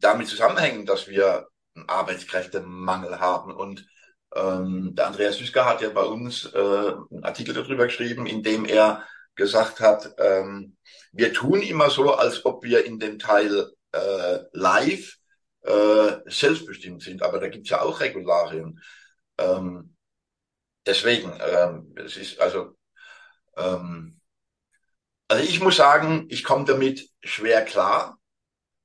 [0.00, 3.54] damit zusammenhängen, dass wir einen Arbeitskräftemangel haben.
[3.54, 3.86] Und
[4.34, 8.64] ähm, der Andreas Süßker hat ja bei uns äh, einen Artikel darüber geschrieben, in dem
[8.64, 10.76] er gesagt hat, ähm,
[11.12, 15.16] wir tun immer so, als ob wir in dem Teil äh, live
[15.62, 18.80] äh, selbstbestimmt sind, aber da gibt's ja auch Regularien.
[19.38, 19.94] Ähm,
[20.86, 22.76] deswegen, ähm, es ist also,
[23.56, 24.20] ähm,
[25.28, 28.18] also ich muss sagen, ich komme damit schwer klar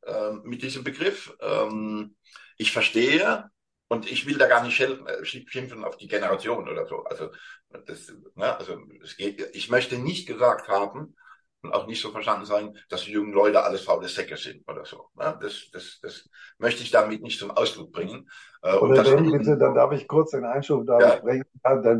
[0.05, 1.35] äh, mit diesem Begriff.
[1.41, 2.15] Ähm,
[2.57, 3.49] ich verstehe,
[3.93, 7.03] und ich will da gar nicht äh, schimpfen auf die Generation oder so.
[7.03, 7.29] Also,
[7.85, 11.15] das, ne, also es geht, ich möchte nicht gesagt haben
[11.61, 14.83] und auch nicht so verstanden sein, dass die jungen Leute alles faule Säcke sind oder
[14.83, 15.09] so.
[15.15, 15.37] Ne?
[15.39, 16.27] Das, das, das
[16.57, 18.27] möchte ich damit nicht zum Ausdruck bringen.
[18.63, 21.17] Äh, und oder wenn, bitte, dann darf ich kurz den Einschub da ja.
[21.17, 21.45] sprechen.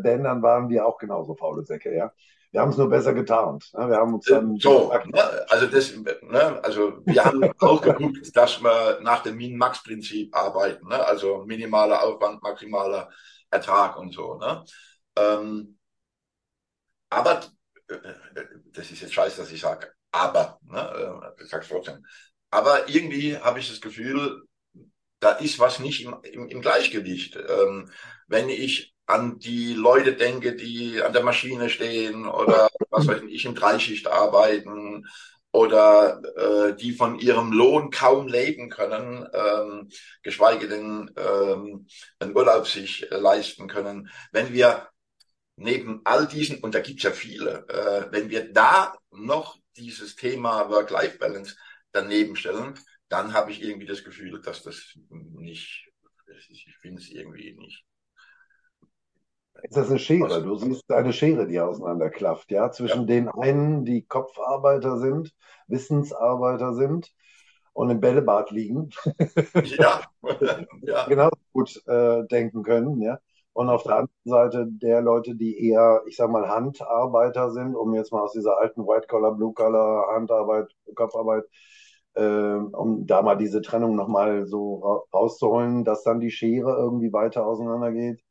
[0.03, 2.11] Denn dann waren die auch genauso faule Säcke, ja.
[2.53, 3.67] Wir haben es nur besser getarnt.
[3.73, 3.89] Ne?
[3.89, 5.45] Wir haben uns dann so, ne?
[5.49, 6.63] also das, ne?
[6.63, 11.03] also wir haben auch geguckt, dass wir nach dem Min-Max-Prinzip arbeiten, ne?
[11.03, 13.09] also minimaler Aufwand, maximaler
[13.49, 14.35] Ertrag und so.
[14.35, 14.63] Ne?
[15.15, 15.79] Ähm,
[17.09, 17.41] aber
[18.71, 22.05] das ist jetzt scheiße, dass ich sage, aber, ne, ich sag's trotzdem.
[22.51, 24.43] Aber irgendwie habe ich das Gefühl,
[25.19, 27.35] da ist was nicht im, im, im Gleichgewicht.
[27.35, 27.89] Ähm,
[28.27, 33.45] wenn ich an die Leute denke, die an der Maschine stehen oder was weiß ich,
[33.45, 35.05] im Dreischicht arbeiten
[35.51, 39.89] oder äh, die von ihrem Lohn kaum leben können, ähm,
[40.23, 41.87] geschweige denn ähm,
[42.19, 44.09] einen Urlaub sich äh, leisten können.
[44.31, 44.89] Wenn wir
[45.57, 50.69] neben all diesen, und da gibt's ja viele, äh, wenn wir da noch dieses Thema
[50.69, 51.55] Work-Life-Balance
[51.91, 52.73] daneben stellen,
[53.09, 55.87] dann habe ich irgendwie das Gefühl, dass das nicht,
[56.49, 57.85] ich finde es irgendwie nicht.
[59.63, 60.43] Ist das eine Schere?
[60.43, 63.05] Du siehst eine Schere, die auseinanderklafft, ja, zwischen ja.
[63.05, 65.33] den einen, die Kopfarbeiter sind,
[65.67, 67.13] Wissensarbeiter sind
[67.71, 68.89] und im Bällebad liegen.
[69.63, 70.01] Ja,
[70.81, 71.05] ja.
[71.07, 73.19] genau gut äh, denken können, ja.
[73.53, 77.93] Und auf der anderen Seite der Leute, die eher, ich sag mal, Handarbeiter sind, um
[77.93, 81.43] jetzt mal aus dieser alten White-Collar, Blue-Collar, Handarbeit, Kopfarbeit,
[82.15, 87.45] äh, um da mal diese Trennung nochmal so rauszuholen, dass dann die Schere irgendwie weiter
[87.45, 88.22] auseinandergeht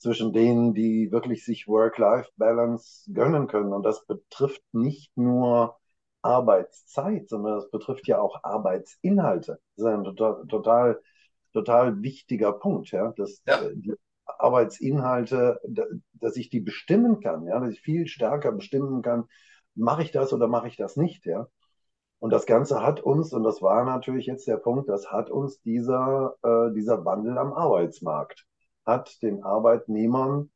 [0.00, 3.72] zwischen denen, die wirklich sich Work-Life-Balance gönnen können.
[3.72, 5.78] Und das betrifft nicht nur
[6.22, 9.60] Arbeitszeit, sondern das betrifft ja auch Arbeitsinhalte.
[9.76, 11.00] Das ist ein total, total,
[11.52, 13.60] total wichtiger Punkt, ja, dass ja.
[13.74, 15.60] die Arbeitsinhalte,
[16.14, 19.24] dass ich die bestimmen kann, ja, dass ich viel stärker bestimmen kann,
[19.74, 21.46] mache ich das oder mache ich das nicht, ja.
[22.20, 25.60] Und das Ganze hat uns, und das war natürlich jetzt der Punkt, das hat uns
[25.62, 28.46] dieser, äh, dieser Wandel am Arbeitsmarkt,
[28.90, 30.50] hat den Arbeitnehmern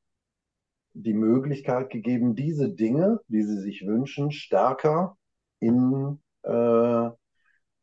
[0.93, 5.17] die Möglichkeit gegeben, diese Dinge, die sie sich wünschen, stärker
[5.61, 7.09] in, äh,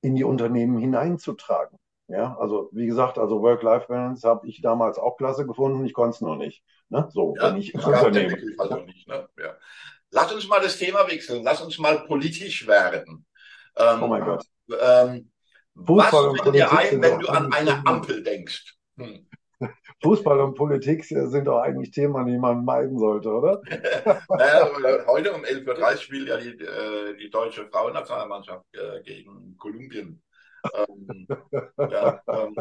[0.02, 1.78] in die Unternehmen hineinzutragen.
[2.08, 6.22] Ja, also wie gesagt, also Work-Life-Balance habe ich damals auch klasse gefunden, ich konnte es
[6.22, 6.64] noch nicht.
[6.90, 7.08] Ne?
[7.12, 8.56] So, ja, wenn ich Unternehmen.
[8.58, 9.30] Also nicht, ne?
[9.38, 9.56] ja.
[10.10, 13.26] Lass uns mal das Thema wechseln, lass uns mal politisch werden.
[13.78, 14.46] Ähm, oh mein Gott.
[14.78, 15.32] Ähm,
[15.74, 18.76] was fällt dir ein, wenn du an eine Ampel denkst?
[18.98, 19.26] Hm.
[20.02, 23.62] Fußball und Politik sind doch eigentlich Themen, die man meiden sollte, oder?
[24.30, 24.70] naja,
[25.08, 30.22] heute um 11.30 Uhr spielt ja die, äh, die deutsche Frauennationalmannschaft äh, gegen Kolumbien.
[30.74, 31.28] Ähm,
[31.78, 32.56] ja, ähm,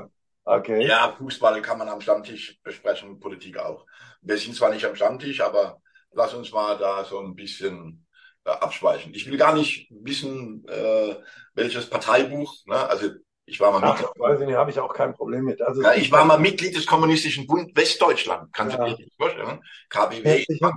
[0.44, 0.86] okay.
[0.86, 3.86] ja, Fußball kann man am Stammtisch besprechen, Politik auch.
[4.20, 5.80] Wir sind zwar nicht am Stammtisch, aber
[6.12, 8.06] lass uns mal da so ein bisschen
[8.44, 9.14] äh, abschweichen.
[9.14, 11.16] Ich will gar nicht wissen, äh,
[11.54, 12.88] welches Parteibuch, ne?
[12.88, 13.10] also
[13.50, 14.08] ich war mal Mitglied.
[14.16, 15.60] Weiß ich nicht, habe ich auch kein Problem mit.
[15.60, 18.52] Also ja, ich war mal Mitglied des Kommunistischen Bund Westdeutschland.
[18.52, 18.84] Kannst ja.
[18.84, 19.62] du dir das vorstellen?
[19.88, 20.44] KBW.
[20.48, 20.72] Ja,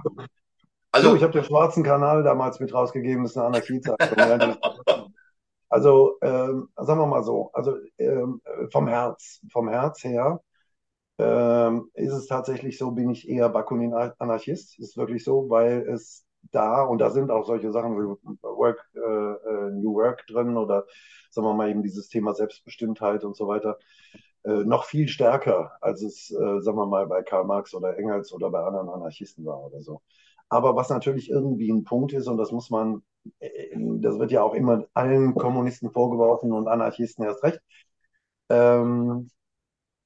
[0.92, 4.58] also, so, ich habe den Schwarzen Kanal damals mit rausgegeben, das ist eine Anarchiezeitung.
[5.70, 10.40] also, ähm, sagen wir mal so, also ähm, vom Herz, vom Herz her
[11.18, 14.80] ähm, ist es tatsächlich so, bin ich eher Bakunin-Anarchist.
[14.80, 19.00] Ist wirklich so, weil es da, und da sind auch solche Sachen wie Work, äh,
[19.00, 20.86] äh, New Work drin oder
[21.30, 23.78] sagen wir mal eben dieses Thema Selbstbestimmtheit und so weiter,
[24.44, 28.34] äh, noch viel stärker, als es, äh, sagen wir mal, bei Karl Marx oder Engels
[28.34, 30.02] oder bei anderen Anarchisten war oder so.
[30.50, 33.04] Aber was natürlich irgendwie ein Punkt ist, und das muss man,
[33.40, 37.62] äh, das wird ja auch immer allen Kommunisten vorgeworfen und Anarchisten erst recht,
[38.50, 39.30] ähm,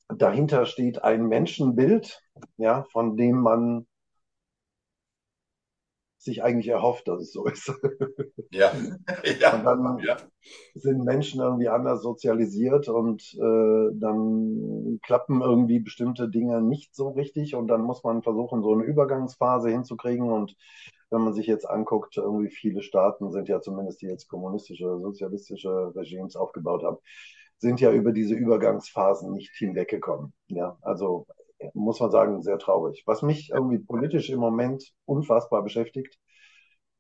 [0.09, 2.21] dahinter steht ein Menschenbild,
[2.57, 3.87] ja, von dem man
[6.17, 7.71] sich eigentlich erhofft, dass es so ist.
[8.51, 8.71] Ja.
[9.39, 9.55] ja.
[9.55, 10.17] Und dann ja.
[10.75, 17.55] sind Menschen irgendwie anders sozialisiert und äh, dann klappen irgendwie bestimmte Dinge nicht so richtig
[17.55, 20.55] und dann muss man versuchen, so eine Übergangsphase hinzukriegen und
[21.09, 25.93] wenn man sich jetzt anguckt, irgendwie viele Staaten sind ja zumindest die jetzt kommunistische, sozialistische
[25.95, 26.97] Regimes aufgebaut haben,
[27.59, 30.33] sind ja über diese Übergangsphasen nicht hinweggekommen.
[30.47, 31.25] Ja, also
[31.73, 33.03] muss man sagen, sehr traurig.
[33.05, 36.19] Was mich irgendwie politisch im Moment unfassbar beschäftigt,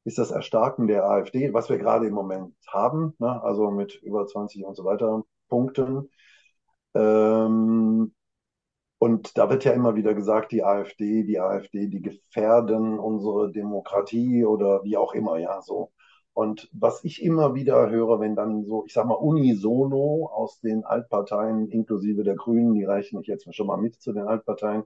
[0.05, 3.41] ist das Erstarken der AfD, was wir gerade im Moment haben, ne?
[3.43, 6.09] also mit über 20 und so weiter Punkten.
[6.95, 8.13] Ähm,
[8.99, 14.45] und da wird ja immer wieder gesagt, die AfD, die AfD, die gefährden unsere Demokratie
[14.45, 15.91] oder wie auch immer, ja, so.
[16.37, 20.83] Und was ich immer wieder höre, wenn dann so, ich sag mal, unisono aus den
[20.83, 24.83] Altparteien, inklusive der Grünen, die rechne ich jetzt schon mal mit zu den Altparteien,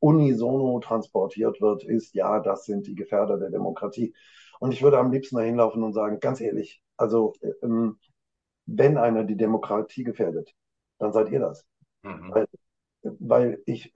[0.00, 4.12] unisono transportiert wird, ist, ja, das sind die Gefährder der Demokratie.
[4.58, 7.32] Und ich würde am liebsten dahin laufen und sagen, ganz ehrlich, also
[7.62, 8.00] ähm,
[8.66, 10.52] wenn einer die Demokratie gefährdet,
[10.98, 11.64] dann seid ihr das.
[12.02, 12.32] Mhm.
[12.32, 12.46] Weil
[13.20, 13.92] weil ich,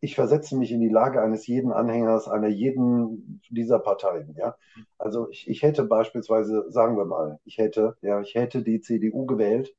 [0.00, 4.56] ich versetze mich in die Lage eines jeden Anhängers einer jeden dieser Parteien, ja.
[4.98, 9.26] Also ich, ich hätte beispielsweise, sagen wir mal, ich hätte, ja, ich hätte die CDU
[9.26, 9.74] gewählt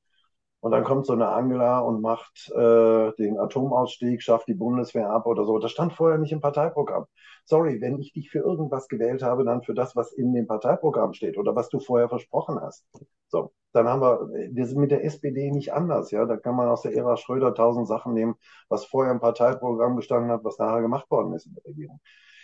[0.62, 5.26] Und dann kommt so eine Angela und macht äh, den Atomausstieg, schafft die Bundeswehr ab
[5.26, 5.58] oder so.
[5.60, 7.06] Das stand vorher nicht im Parteiprogramm.
[7.46, 11.14] Sorry, wenn ich dich für irgendwas gewählt habe, dann für das, was in dem Parteiprogramm
[11.14, 12.86] steht oder was du vorher versprochen hast.
[13.30, 16.26] So, dann haben wir, wir sind mit der SPD nicht anders, ja.
[16.26, 18.36] Da kann man aus der Ära Schröder tausend Sachen nehmen,
[18.70, 22.00] was vorher im Parteiprogramm gestanden hat, was nachher gemacht worden ist in der Regierung.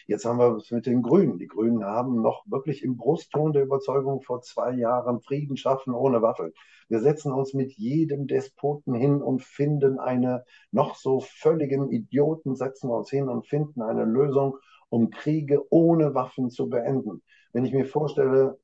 [0.07, 1.37] Jetzt haben wir es mit den Grünen.
[1.37, 6.21] Die Grünen haben noch wirklich im Brustton der Überzeugung vor zwei Jahren Frieden schaffen ohne
[6.21, 6.53] Waffen.
[6.87, 12.89] Wir setzen uns mit jedem Despoten hin und finden eine noch so völligen Idioten, setzen
[12.89, 17.21] wir uns hin und finden eine Lösung, um Kriege ohne Waffen zu beenden.
[17.51, 18.57] Wenn ich mir vorstelle,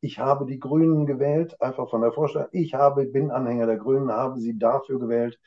[0.00, 4.10] ich habe die Grünen gewählt, einfach von der Vorstellung, ich habe, bin Anhänger der Grünen,
[4.10, 5.38] habe sie dafür gewählt.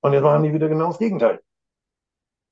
[0.00, 1.40] Und jetzt machen die wieder genau das Gegenteil.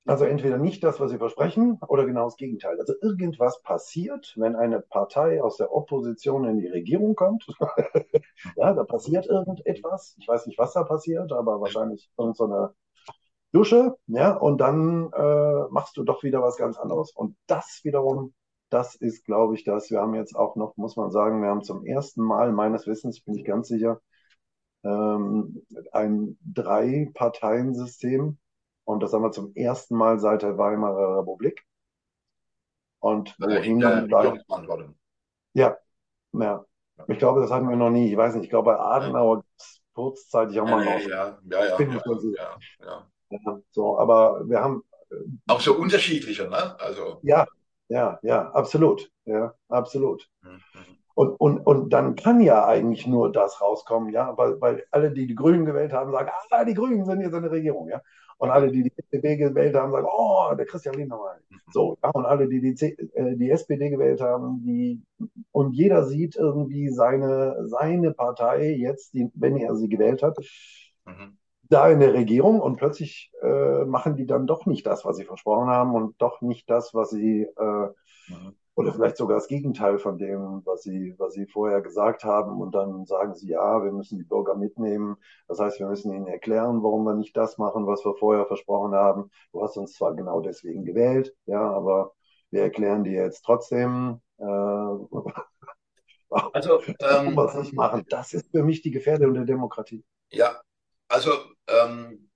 [0.06, 2.78] Also entweder nicht das, was sie versprechen, oder genau das Gegenteil.
[2.78, 7.44] Also irgendwas passiert, wenn eine Partei aus der Opposition in die Regierung kommt.
[8.56, 10.14] ja, da passiert irgendetwas.
[10.18, 12.72] Ich weiß nicht, was da passiert, aber wahrscheinlich irgendeine
[13.52, 13.96] Dusche.
[14.06, 17.10] Ja, und dann äh, machst du doch wieder was ganz anderes.
[17.12, 18.32] Und das wiederum,
[18.68, 19.90] das ist, glaube ich, das.
[19.90, 23.20] Wir haben jetzt auch noch, muss man sagen, wir haben zum ersten Mal meines Wissens,
[23.20, 24.00] bin ich ganz sicher,
[24.84, 28.38] ähm, ein Drei-Parteien-System
[28.84, 31.64] und das haben wir zum ersten Mal seit der Weimarer Republik.
[33.00, 34.08] Und wohin dann
[35.52, 35.76] Ja,
[36.32, 36.64] ja.
[37.08, 38.10] Ich glaube, das hatten wir noch nie.
[38.10, 39.44] Ich weiß nicht, ich glaube, bei Adenauer
[39.92, 41.00] kurzzeitig auch mal noch.
[41.00, 41.76] Ja, ja, ja.
[41.76, 42.00] Bin ja,
[42.80, 43.60] ja, ja.
[43.70, 44.82] So, aber wir haben.
[45.10, 45.14] Äh,
[45.48, 46.78] auch so unterschiedliche, ne?
[46.80, 47.20] Also.
[47.22, 47.46] Ja,
[47.88, 49.10] ja, ja, absolut.
[49.24, 50.28] Ja, absolut.
[50.42, 50.60] Mhm.
[51.14, 55.26] Und, und, und dann kann ja eigentlich nur das rauskommen, ja, weil, weil alle, die
[55.26, 58.02] die Grünen gewählt haben, sagen, ah, die Grünen sind jetzt in der Regierung, ja.
[58.36, 61.18] Und alle, die die FDP gewählt haben, sagen, oh, der Christian Lindner.
[61.48, 61.58] Mhm.
[61.72, 65.00] So, ja, und alle, die die, C äh, die SPD gewählt haben, die,
[65.52, 70.36] und jeder sieht irgendwie seine, seine Partei jetzt, die, wenn er sie gewählt hat,
[71.06, 71.38] mhm.
[71.68, 75.24] Da in der Regierung und plötzlich äh, machen die dann doch nicht das, was sie
[75.24, 77.86] versprochen haben und doch nicht das, was sie äh,
[78.28, 78.56] mhm.
[78.76, 82.60] Oder vielleicht sogar das Gegenteil von dem, was Sie, was Sie vorher gesagt haben.
[82.60, 85.16] Und dann sagen Sie, ja, wir müssen die Bürger mitnehmen.
[85.48, 88.94] Das heißt, wir müssen ihnen erklären, warum wir nicht das machen, was wir vorher versprochen
[88.94, 89.30] haben.
[89.52, 92.12] Du hast uns zwar genau deswegen gewählt, ja, aber
[92.50, 94.44] wir erklären dir jetzt trotzdem, äh,
[96.28, 98.04] also, ähm, was nicht machen.
[98.10, 100.04] Das ist für mich die Gefährdung der Demokratie.
[100.30, 100.60] Ja,
[101.08, 101.30] also
[101.68, 102.28] ähm,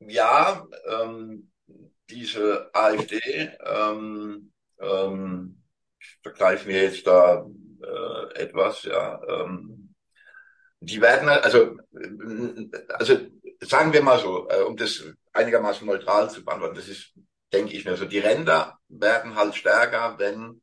[0.00, 1.50] ja, ähm,
[2.10, 3.20] diese AfD,
[3.64, 5.62] ähm, ähm,
[6.00, 7.46] ich vergleiche mir jetzt da
[7.82, 9.94] äh, etwas, ja, ähm,
[10.80, 11.76] die werden, also,
[12.88, 13.18] also
[13.60, 17.12] sagen wir mal so, äh, um das einigermaßen neutral zu beantworten, das ist,
[17.52, 20.60] denke ich mir so, die Ränder werden halt stärker, wenn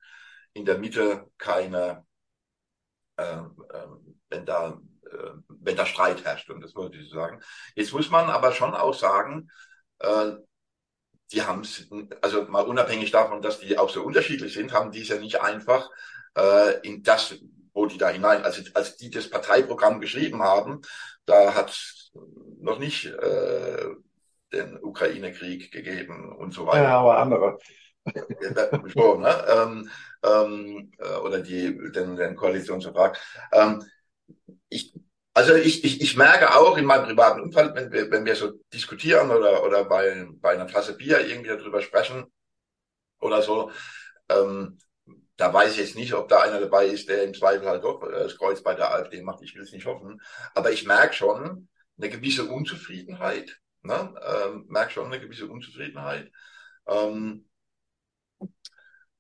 [0.54, 2.06] in der Mitte keine,
[3.18, 3.88] äh, äh,
[4.30, 4.80] wenn da
[5.48, 7.42] wenn da Streit herrscht, und das wollte ich sagen.
[7.76, 9.50] Jetzt muss man aber schon auch sagen,
[10.00, 10.32] äh,
[11.32, 11.88] die haben es,
[12.22, 15.42] also mal unabhängig davon, dass die auch so unterschiedlich sind, haben die es ja nicht
[15.42, 15.90] einfach
[16.36, 17.36] äh, in das,
[17.74, 20.82] wo die da hinein, also als die das Parteiprogramm geschrieben haben,
[21.26, 22.12] da hat
[22.60, 23.86] noch nicht äh,
[24.52, 26.84] den Ukraine-Krieg gegeben und so weiter.
[26.84, 27.60] Ja, aber andere.
[28.96, 29.46] so, ne?
[29.48, 29.90] ähm,
[30.24, 33.20] ähm, äh, oder die, den, den Koalitionsvertrag.
[33.52, 33.84] Ähm,
[34.70, 34.94] ich,
[35.34, 38.54] also ich, ich, ich merke auch in meinem privaten Umfeld, wenn wir, wenn wir so
[38.74, 42.26] diskutieren oder, oder bei, bei einer Tasse Bier irgendwie darüber sprechen
[43.20, 43.72] oder so,
[44.30, 44.78] ähm,
[45.38, 48.02] da weiß ich jetzt nicht, ob da einer dabei ist, der im Zweifel halt doch
[48.02, 49.42] das Kreuz bei der AfD macht.
[49.42, 50.22] Ich will es nicht hoffen.
[50.54, 53.58] Aber ich merke schon eine gewisse Unzufriedenheit.
[53.82, 54.14] Ne?
[54.22, 56.30] Ähm, merke schon eine gewisse Unzufriedenheit.
[56.88, 57.49] Ähm,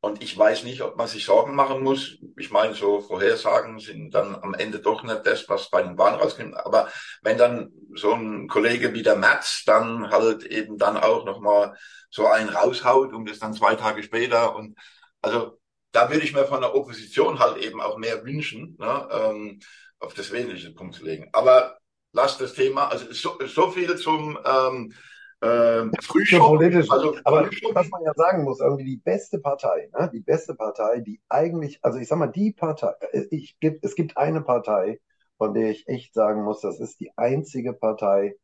[0.02, 2.18] und ich weiß nicht, ob man sich Sorgen machen muss.
[2.38, 6.20] Ich meine, so Vorhersagen sind dann am Ende doch nicht das, was bei den Wahlen
[6.20, 6.56] rauskommt.
[6.56, 6.90] Aber
[7.22, 11.76] wenn dann so ein Kollege wie der Merz dann halt eben dann auch nochmal
[12.10, 14.78] so einen raushaut und das dann zwei Tage später und
[15.22, 15.60] also
[15.92, 19.60] da würde ich mir von der Opposition halt eben auch mehr wünschen, ne, ähm,
[20.00, 21.30] auf das wesentliche Punkt zu legen.
[21.34, 21.78] Aber
[22.14, 24.94] lass das Thema, also so, so viel zum ähm,
[25.42, 25.92] ähm,
[26.38, 26.92] politisch.
[26.92, 30.10] Also, aber was man ja sagen muss, irgendwie die beste Partei, ne?
[30.14, 33.96] die beste Partei, die eigentlich, also ich sag mal, die Partei, äh, ich, gibt, es
[33.96, 35.00] gibt eine Partei,
[35.38, 38.36] von der ich echt sagen muss, das ist die einzige Partei,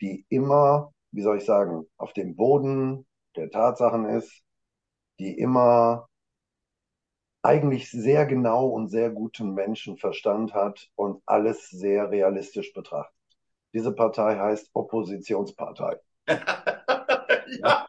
[0.00, 4.42] die immer, wie soll ich sagen, auf dem Boden der Tatsachen ist,
[5.20, 6.08] die immer
[7.42, 13.14] eigentlich sehr genau und sehr guten Menschenverstand hat und alles sehr realistisch betrachtet.
[13.72, 16.00] Diese Partei heißt Oppositionspartei.
[17.60, 17.86] ja,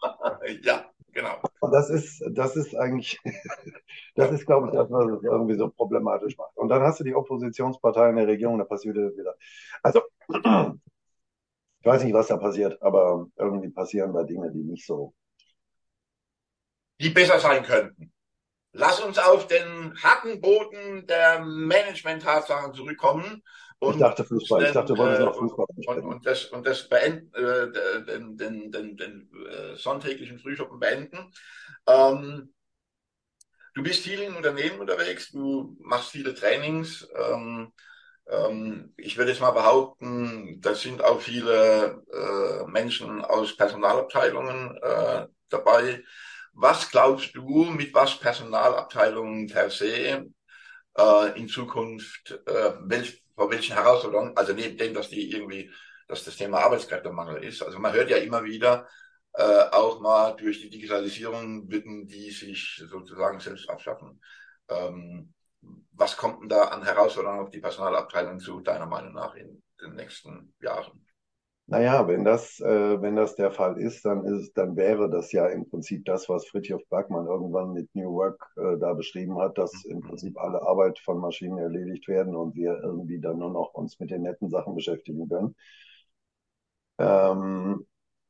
[0.64, 1.42] ja, genau.
[1.60, 3.20] Und das ist, das ist eigentlich,
[4.16, 6.56] Das ist, glaube ich, das, was es irgendwie so problematisch macht.
[6.58, 9.36] Und dann hast du die Oppositionspartei in der Regierung, da passiert wieder.
[9.82, 15.14] Also, ich weiß nicht, was da passiert, aber irgendwie passieren da Dinge, die nicht so.
[17.00, 18.12] Die besser sein könnten.
[18.74, 23.44] Lass uns auf den harten Boden der Management-Tatsachen zurückkommen.
[23.82, 26.88] Und ich dachte Fußball, ich dachte, wir wollen noch Fußball und, und, das, und das
[26.88, 27.72] beenden, äh,
[28.06, 31.32] den, den, den, den äh, sonntäglichen Frühschoppen beenden.
[31.88, 32.54] Ähm,
[33.74, 37.08] du bist viel in Unternehmen unterwegs, du machst viele Trainings.
[37.16, 37.74] Ähm,
[38.30, 45.26] ähm, ich würde jetzt mal behaupten, da sind auch viele äh, Menschen aus Personalabteilungen äh,
[45.50, 46.04] dabei.
[46.54, 50.28] Was glaubst du, mit was Personalabteilungen per se
[50.98, 55.72] äh, in Zukunft, äh, welch, vor welchen Herausforderungen, also neben dem, dass die irgendwie,
[56.08, 57.62] dass das Thema Arbeitskräftemangel ist.
[57.62, 58.88] Also man hört ja immer wieder,
[59.34, 64.22] äh, auch mal durch die Digitalisierung würden die sich sozusagen selbst abschaffen.
[64.70, 65.34] Ähm,
[65.94, 69.94] was kommt denn da an Herausforderungen auf die Personalabteilung zu, deiner Meinung nach, in den
[69.96, 71.06] nächsten Jahren?
[71.68, 75.48] Naja, wenn das, äh, wenn das der Fall ist, dann ist, dann wäre das ja
[75.48, 79.86] im Prinzip das, was Fritjof Bergmann irgendwann mit New Work äh, da beschrieben hat, dass
[79.86, 84.00] im Prinzip alle Arbeit von Maschinen erledigt werden und wir irgendwie dann nur noch uns
[84.00, 85.56] mit den netten Sachen beschäftigen können.
[87.00, 87.86] Ähm,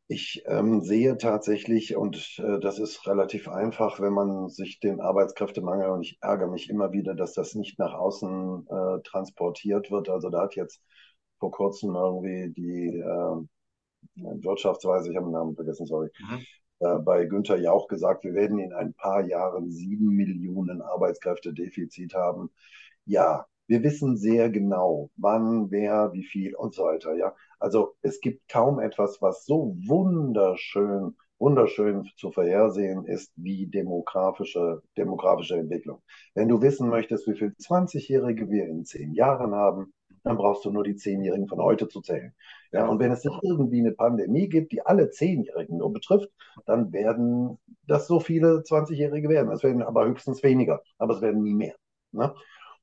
[0.07, 5.89] ich ähm, sehe tatsächlich, und äh, das ist relativ einfach, wenn man sich den Arbeitskräftemangel,
[5.89, 10.09] und ich ärgere mich immer wieder, dass das nicht nach außen äh, transportiert wird.
[10.09, 10.81] Also da hat jetzt
[11.41, 16.45] vor kurzem irgendwie die äh, Wirtschaftsweise, ich habe den Namen vergessen, sorry, mhm.
[16.79, 22.51] äh, bei Günther Jauch gesagt, wir werden in ein paar Jahren sieben Millionen Arbeitskräftedefizit haben.
[23.05, 27.15] Ja, wir wissen sehr genau, wann, wer, wie viel und so weiter.
[27.15, 34.83] Ja, also es gibt kaum etwas, was so wunderschön, wunderschön zu vorhersehen ist wie demografische,
[34.95, 36.03] demografische Entwicklung.
[36.35, 39.91] Wenn du wissen möchtest, wie viele 20-Jährige wir in zehn Jahren haben,
[40.23, 42.33] dann brauchst du nur die Zehnjährigen von heute zu zählen.
[42.71, 46.29] Ja, und wenn es nicht irgendwie eine Pandemie gibt, die alle Zehnjährigen nur betrifft,
[46.65, 47.57] dann werden
[47.87, 49.51] das so viele 20-Jährige werden.
[49.51, 51.75] Es werden aber höchstens weniger, aber es werden nie mehr.
[52.11, 52.33] Ne?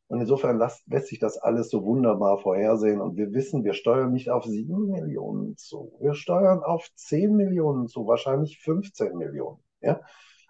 [0.09, 3.01] Und insofern lässt, lässt sich das alles so wunderbar vorhersehen.
[3.01, 5.92] Und wir wissen, wir steuern nicht auf sieben Millionen zu.
[6.01, 9.59] Wir steuern auf zehn Millionen zu, wahrscheinlich 15 Millionen.
[9.81, 10.01] Ja?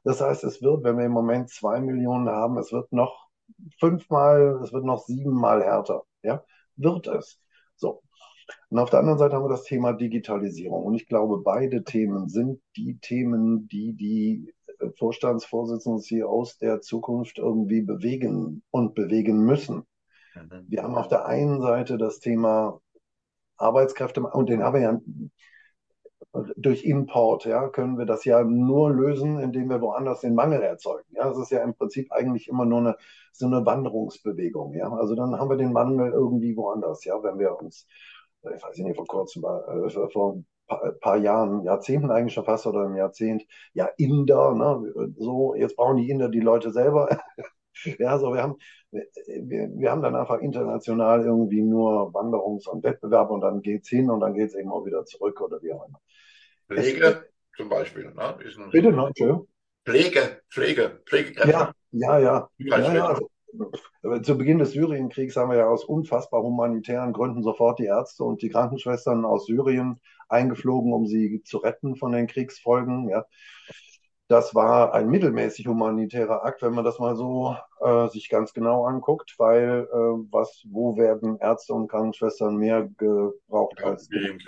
[0.04, 3.28] Das heißt, es wird, wenn wir im Moment zwei Millionen haben, es wird noch
[3.80, 6.04] fünfmal, es wird noch siebenmal härter.
[6.22, 6.44] Ja?
[6.78, 7.40] Wird es.
[7.76, 8.02] So.
[8.70, 10.84] Und auf der anderen Seite haben wir das Thema Digitalisierung.
[10.84, 17.38] Und ich glaube, beide Themen sind die Themen, die die äh, Vorstandsvorsitzenden CEOs der Zukunft
[17.38, 19.84] irgendwie bewegen und bewegen müssen.
[20.34, 20.64] Mhm.
[20.68, 22.80] Wir haben auf der einen Seite das Thema
[23.56, 25.00] Arbeitskräfte, und den haben wir ja
[26.56, 31.06] durch Import, ja, können wir das ja nur lösen, indem wir woanders den Mangel erzeugen.
[31.10, 32.96] Ja, das ist ja im Prinzip eigentlich immer nur eine,
[33.32, 34.90] so eine Wanderungsbewegung, ja.
[34.92, 37.86] Also dann haben wir den Mangel irgendwie woanders, ja, wenn wir uns,
[38.42, 42.66] ich weiß nicht, vor kurzem, äh, vor ein paar, paar, Jahren, Jahrzehnten eigentlich schon fast
[42.66, 47.08] oder ein Jahrzehnt, ja, Inder, ne, so, jetzt brauchen die Inder die Leute selber.
[47.98, 48.56] ja, so, wir haben,
[48.90, 54.10] wir, wir haben dann einfach international irgendwie nur Wanderungs- und Wettbewerb und dann geht's hin
[54.10, 56.00] und dann geht's eben auch wieder zurück oder wie auch immer.
[56.68, 58.12] Pflege zum Beispiel.
[58.14, 58.38] Ne?
[58.70, 59.10] Bitte, ne?
[59.84, 61.50] Pflege, Pflege, Pflegekräfte.
[61.50, 62.48] Ja, ja, ja.
[62.58, 63.28] ja, ja also,
[64.22, 68.42] zu Beginn des Syrienkriegs haben wir ja aus unfassbar humanitären Gründen sofort die Ärzte und
[68.42, 73.08] die Krankenschwestern aus Syrien eingeflogen, um sie zu retten von den Kriegsfolgen.
[73.08, 73.24] Ja.
[74.28, 78.84] Das war ein mittelmäßig humanitärer Akt, wenn man das mal so äh, sich ganz genau
[78.84, 79.96] anguckt, weil äh,
[80.30, 84.38] was, wo werden Ärzte und Krankenschwestern mehr gebraucht ja, als die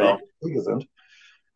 [0.43, 0.87] Kriege sind.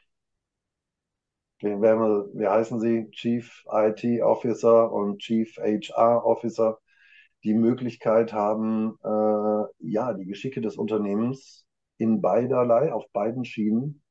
[1.63, 3.11] wir, wie heißen sie?
[3.11, 6.79] Chief IT Officer und Chief HR Officer,
[7.45, 11.67] die Möglichkeit haben, äh, ja, die Geschicke des Unternehmens
[11.99, 14.03] in beiderlei, auf beiden Schienen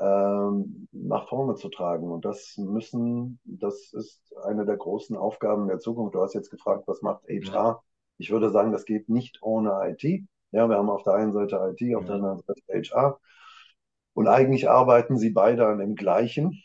[0.00, 2.10] ähm, nach vorne zu tragen.
[2.10, 6.14] Und das müssen, das ist eine der großen Aufgaben der Zukunft.
[6.14, 7.82] Du hast jetzt gefragt, was macht HR?
[8.18, 10.02] Ich würde sagen, das geht nicht ohne IT.
[10.52, 13.20] Ja, wir haben auf der einen Seite IT, auf der anderen Seite HR.
[14.14, 16.62] Und eigentlich arbeiten sie beide an dem gleichen.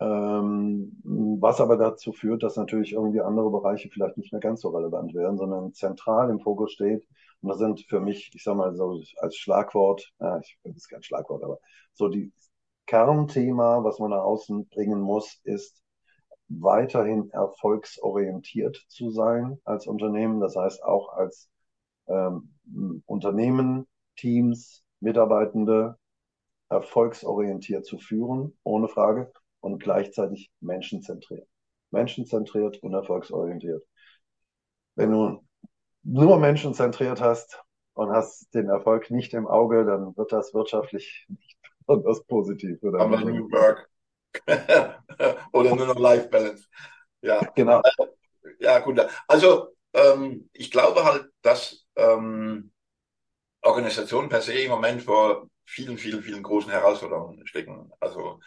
[0.00, 4.70] Ähm, was aber dazu führt, dass natürlich irgendwie andere Bereiche vielleicht nicht mehr ganz so
[4.70, 7.06] relevant werden, sondern zentral im Fokus steht.
[7.42, 10.88] Und das sind für mich, ich sag mal so als Schlagwort, äh, ich finde es
[10.88, 11.58] kein Schlagwort, aber
[11.92, 12.32] so die
[12.86, 15.82] Kernthema, was man nach außen bringen muss, ist
[16.48, 20.40] weiterhin erfolgsorientiert zu sein als Unternehmen.
[20.40, 21.48] Das heißt auch als
[22.08, 22.54] ähm,
[23.06, 23.86] Unternehmen,
[24.16, 25.96] Teams, Mitarbeitende
[26.70, 31.46] erfolgsorientiert zu führen, ohne Frage und gleichzeitig menschenzentriert.
[31.90, 33.84] Menschenzentriert und erfolgsorientiert.
[34.94, 35.44] Wenn du
[36.02, 37.62] nur menschenzentriert hast
[37.94, 42.82] und hast den Erfolg nicht im Auge, dann wird das wirtschaftlich nicht besonders positiv.
[42.82, 43.88] Oder Aber New Work.
[45.52, 46.66] oder nur noch Life Balance.
[47.20, 47.82] Ja, genau.
[48.58, 49.00] Ja, gut.
[49.26, 52.72] Also ähm, ich glaube halt, dass ähm,
[53.62, 57.92] Organisationen per se im Moment vor vielen, vielen, vielen großen Herausforderungen stecken.
[58.00, 58.40] Also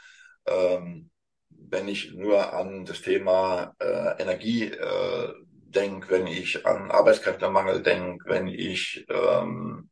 [0.45, 1.09] ähm,
[1.49, 5.33] wenn ich nur an das Thema äh, Energie äh,
[5.73, 9.89] denke, wenn ich an Arbeitskräftemangel denke, wenn ich ähm,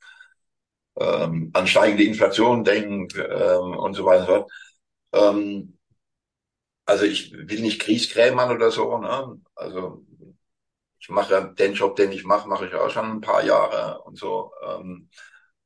[1.00, 4.46] ähm, an steigende Inflation denke ähm, und so weiter.
[5.14, 5.78] Ähm,
[6.86, 8.98] also ich will nicht Kriegskrämern oder so.
[8.98, 9.42] Ne?
[9.56, 10.06] Also
[11.00, 14.18] ich mache den Job, den ich mache, mache ich auch schon ein paar Jahre und
[14.18, 14.52] so.
[14.68, 15.10] Ähm,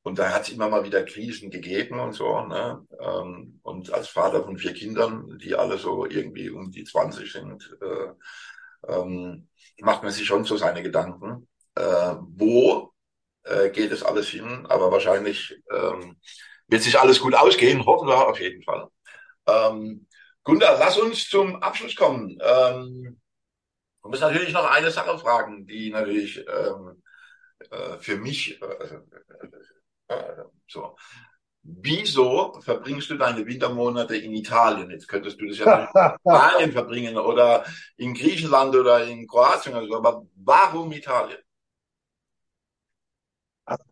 [0.05, 2.39] und da hat es immer mal wieder Krisen gegeben und so.
[2.41, 2.85] Ne?
[2.99, 7.75] Ähm, und als Vater von vier Kindern, die alle so irgendwie um die 20 sind,
[7.81, 9.49] äh, ähm,
[9.79, 11.47] macht man sich schon so seine Gedanken.
[11.73, 12.93] Äh, wo
[13.45, 14.67] äh, geht es alles hin?
[14.69, 16.17] Aber wahrscheinlich ähm,
[16.67, 18.87] wird sich alles gut ausgehen, hoffen wir auf jeden Fall.
[19.47, 20.05] Ähm,
[20.43, 22.37] Gunda, lass uns zum Abschluss kommen.
[22.41, 23.19] Ähm,
[24.03, 27.01] ich muss natürlich noch eine Sache fragen, die natürlich ähm,
[27.71, 28.99] äh, für mich äh,
[30.67, 30.95] so.
[31.67, 34.91] Wieso verbringst du deine Wintermonate in Italien?
[34.91, 35.87] Jetzt könntest du das ja in
[36.19, 37.65] Spanien verbringen oder
[37.97, 41.39] in Griechenland oder in Kroatien oder so, aber warum Italien?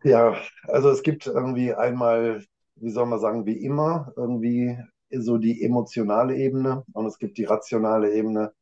[0.04, 0.36] Ja,
[0.68, 2.44] also es gibt irgendwie einmal,
[2.76, 4.78] wie soll man sagen, wie immer, irgendwie
[5.10, 8.52] so die emotionale Ebene und es gibt die rationale Ebene.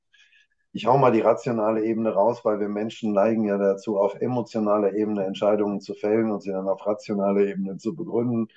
[0.72, 4.94] Ich hau mal die rationale Ebene raus, weil wir Menschen neigen ja dazu, auf emotionaler
[4.94, 8.48] Ebene Entscheidungen zu fällen und sie dann auf rationaler Ebene zu begründen.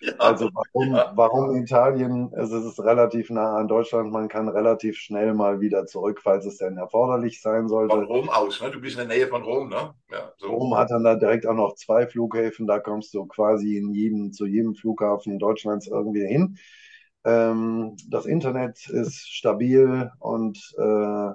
[0.00, 2.32] Ja, also warum, warum Italien?
[2.34, 4.12] Es ist relativ nah an Deutschland.
[4.12, 7.94] Man kann relativ schnell mal wieder zurück, falls es denn erforderlich sein sollte.
[7.94, 8.70] Von Rom aus, ne?
[8.70, 9.94] Du bist in der Nähe von Rom, ne?
[10.10, 10.48] Ja, so.
[10.48, 12.66] Rom hat dann da direkt auch noch zwei Flughäfen.
[12.66, 16.56] Da kommst du quasi in jedem, zu jedem Flughafen Deutschlands irgendwie hin.
[17.24, 21.30] Ähm, das Internet ist stabil und äh,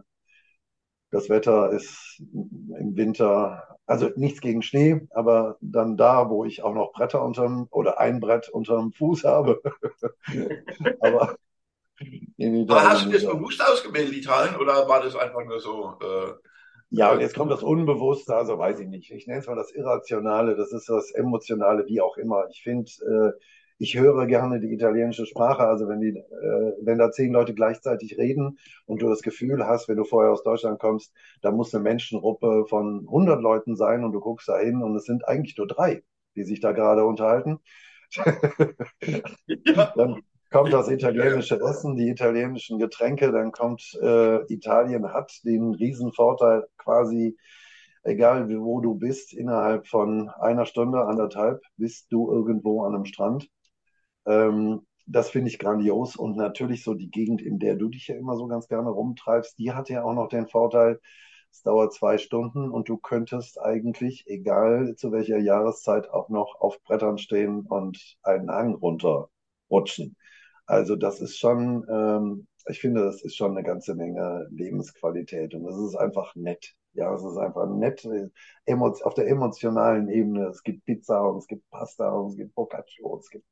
[1.15, 6.73] das Wetter ist im Winter, also nichts gegen Schnee, aber dann da, wo ich auch
[6.73, 9.61] noch Bretter unterm oder ein Brett unterm Fuß habe.
[10.99, 11.37] aber
[12.67, 15.97] aber hast du das bewusst ausgewählt, Italien, oder war das einfach nur so?
[16.01, 16.33] Äh,
[16.89, 19.11] ja, und jetzt kommt das Unbewusste, also weiß ich nicht.
[19.11, 22.47] Ich nenne es mal das Irrationale, das ist das Emotionale, wie auch immer.
[22.49, 23.39] Ich finde, äh,
[23.77, 25.63] ich höre gerne die italienische Sprache.
[25.63, 29.89] Also wenn die, äh, wenn da zehn Leute gleichzeitig reden und du das Gefühl hast,
[29.89, 34.13] wenn du vorher aus Deutschland kommst, da muss eine Menschengruppe von 100 Leuten sein und
[34.13, 36.03] du guckst da hin und es sind eigentlich nur drei,
[36.35, 37.59] die sich da gerade unterhalten.
[39.47, 39.93] ja.
[39.95, 40.21] Dann
[40.51, 47.35] kommt das italienische Essen, die italienischen Getränke, dann kommt äh, Italien hat den Riesenvorteil quasi
[48.05, 53.49] egal wo du bist, innerhalb von einer Stunde, anderthalb, bist du irgendwo an einem Strand.
[54.25, 56.15] Ähm, das finde ich grandios.
[56.15, 59.57] Und natürlich so die Gegend, in der du dich ja immer so ganz gerne rumtreibst,
[59.57, 60.99] die hat ja auch noch den Vorteil,
[61.51, 66.81] es dauert zwei Stunden und du könntest eigentlich, egal zu welcher Jahreszeit, auch noch auf
[66.83, 70.17] Brettern stehen und einen Hang runterrutschen.
[70.65, 75.63] Also das ist schon, ähm, ich finde, das ist schon eine ganze Menge Lebensqualität und
[75.63, 76.75] das ist einfach nett.
[76.95, 78.07] Ja, es ist einfach nett
[79.03, 80.47] auf der emotionalen Ebene.
[80.47, 83.45] Es gibt Pizza und es gibt Pasta und es gibt Boccaccio und es gibt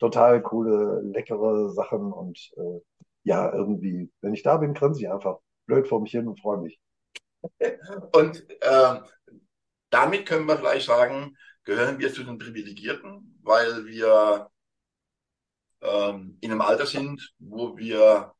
[0.00, 2.80] total coole, leckere Sachen und äh,
[3.22, 6.58] ja, irgendwie, wenn ich da bin, grinse ich einfach blöd vor mich hin und freue
[6.58, 6.80] mich.
[8.12, 9.00] Und äh,
[9.90, 14.50] damit können wir vielleicht sagen, gehören wir zu den Privilegierten, weil wir
[15.82, 18.34] ähm, in einem Alter sind, wo wir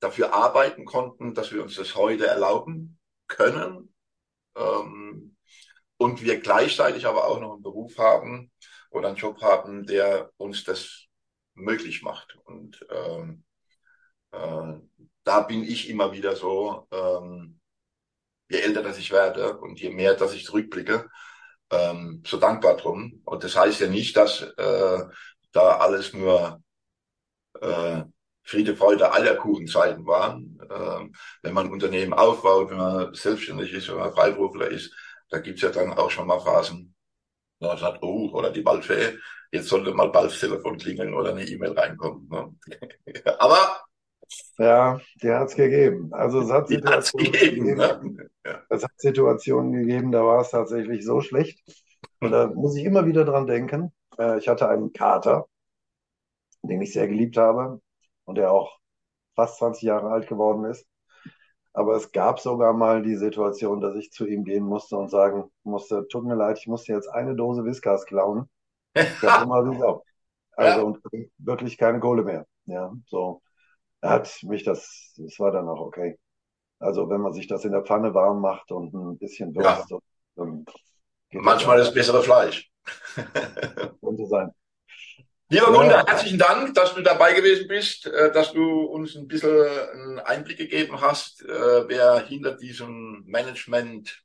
[0.00, 2.97] dafür arbeiten konnten, dass wir uns das heute erlauben
[3.28, 3.94] können.
[4.56, 5.36] Ähm,
[5.98, 8.50] und wir gleichzeitig aber auch noch einen Beruf haben
[8.90, 11.06] oder einen Job haben, der uns das
[11.54, 12.36] möglich macht.
[12.44, 13.44] Und ähm,
[14.32, 14.74] äh,
[15.24, 17.60] da bin ich immer wieder so, ähm,
[18.48, 21.08] je älter dass ich werde und je mehr, dass ich zurückblicke,
[21.70, 23.20] ähm, so dankbar drum.
[23.24, 25.04] Und das heißt ja nicht, dass äh,
[25.52, 26.62] da alles nur
[27.60, 28.04] äh,
[28.48, 30.58] Friede, Freude, Eierkuchenzeiten waren.
[30.70, 34.94] Ähm, wenn man ein Unternehmen aufbaut, wenn man selbstständig ist, wenn man Freiberufler ist,
[35.28, 36.94] da gibt's ja dann auch schon mal Phasen,
[37.60, 39.18] wo man sagt, oh, oder die Balfee,
[39.52, 42.26] jetzt sollte mal bald das Telefon klingeln oder eine E-Mail reinkommen.
[42.30, 42.54] Ne?
[43.38, 43.82] Aber
[44.56, 46.08] ja, die hat's gegeben.
[46.14, 48.60] Also es hat Situationen gegeben, gegeben ne?
[48.70, 51.60] es hat Situationen gegeben, da war es tatsächlich so schlecht.
[52.20, 53.92] Und da muss ich immer wieder dran denken.
[54.18, 55.46] Äh, ich hatte einen Kater,
[56.62, 57.82] den ich sehr geliebt habe
[58.28, 58.78] und der auch
[59.34, 60.86] fast 20 Jahre alt geworden ist.
[61.72, 65.50] Aber es gab sogar mal die Situation, dass ich zu ihm gehen musste und sagen
[65.62, 68.50] musste, tut mir leid, ich musste jetzt eine Dose Whiskas klauen.
[68.96, 70.02] Habe immer wieder.
[70.52, 70.84] Also ja.
[70.84, 70.98] und
[71.38, 72.46] wirklich keine Kohle mehr.
[72.66, 73.40] Ja, so.
[74.00, 76.18] Er hat mich das, das war dann auch okay.
[76.78, 79.98] Also wenn man sich das in der Pfanne warm macht und ein bisschen würzt, ja.
[80.36, 80.66] dann
[81.30, 82.70] geht Manchmal das bessere Fleisch.
[84.02, 84.52] Könnte sein.
[85.50, 86.06] Lieber Gunter, ja.
[86.06, 90.58] herzlichen Dank, dass du dabei gewesen bist, äh, dass du uns ein bisschen einen Einblick
[90.58, 94.22] gegeben hast, äh, wer hinter diesem Management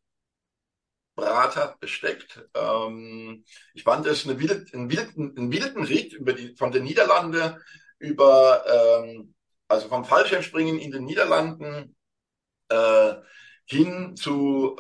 [1.16, 2.46] Brater steckt.
[2.54, 6.84] Ähm, ich fand es eine wild, einen, wilden, einen wilden Ritt über die, von den
[6.84, 7.56] Niederlanden
[8.00, 9.34] über, ähm,
[9.70, 11.96] also vom Fallschirmspringen in den Niederlanden
[12.68, 13.14] äh,
[13.66, 14.76] hin zu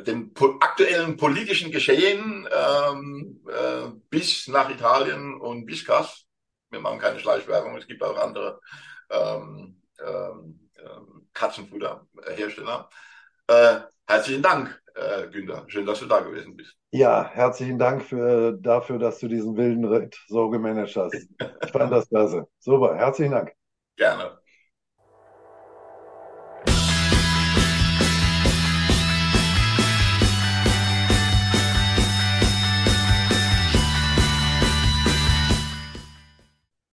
[0.00, 6.24] dem po aktuellen politischen Geschehen ähm, äh, bis nach Italien und bis Kass.
[6.70, 8.60] Wir machen keine Schleichwerbung, es gibt auch andere
[9.10, 12.88] ähm, ähm, ähm Katzenfutterhersteller.
[13.46, 15.64] Äh, herzlichen Dank, äh, Günther.
[15.68, 16.74] Schön, dass du da gewesen bist.
[16.90, 21.14] Ja, herzlichen Dank für, dafür, dass du diesen wilden Ritt so gemanagt hast.
[21.14, 22.46] Ich fand das klasse.
[22.58, 23.52] Super, herzlichen Dank.
[23.96, 24.41] Gerne.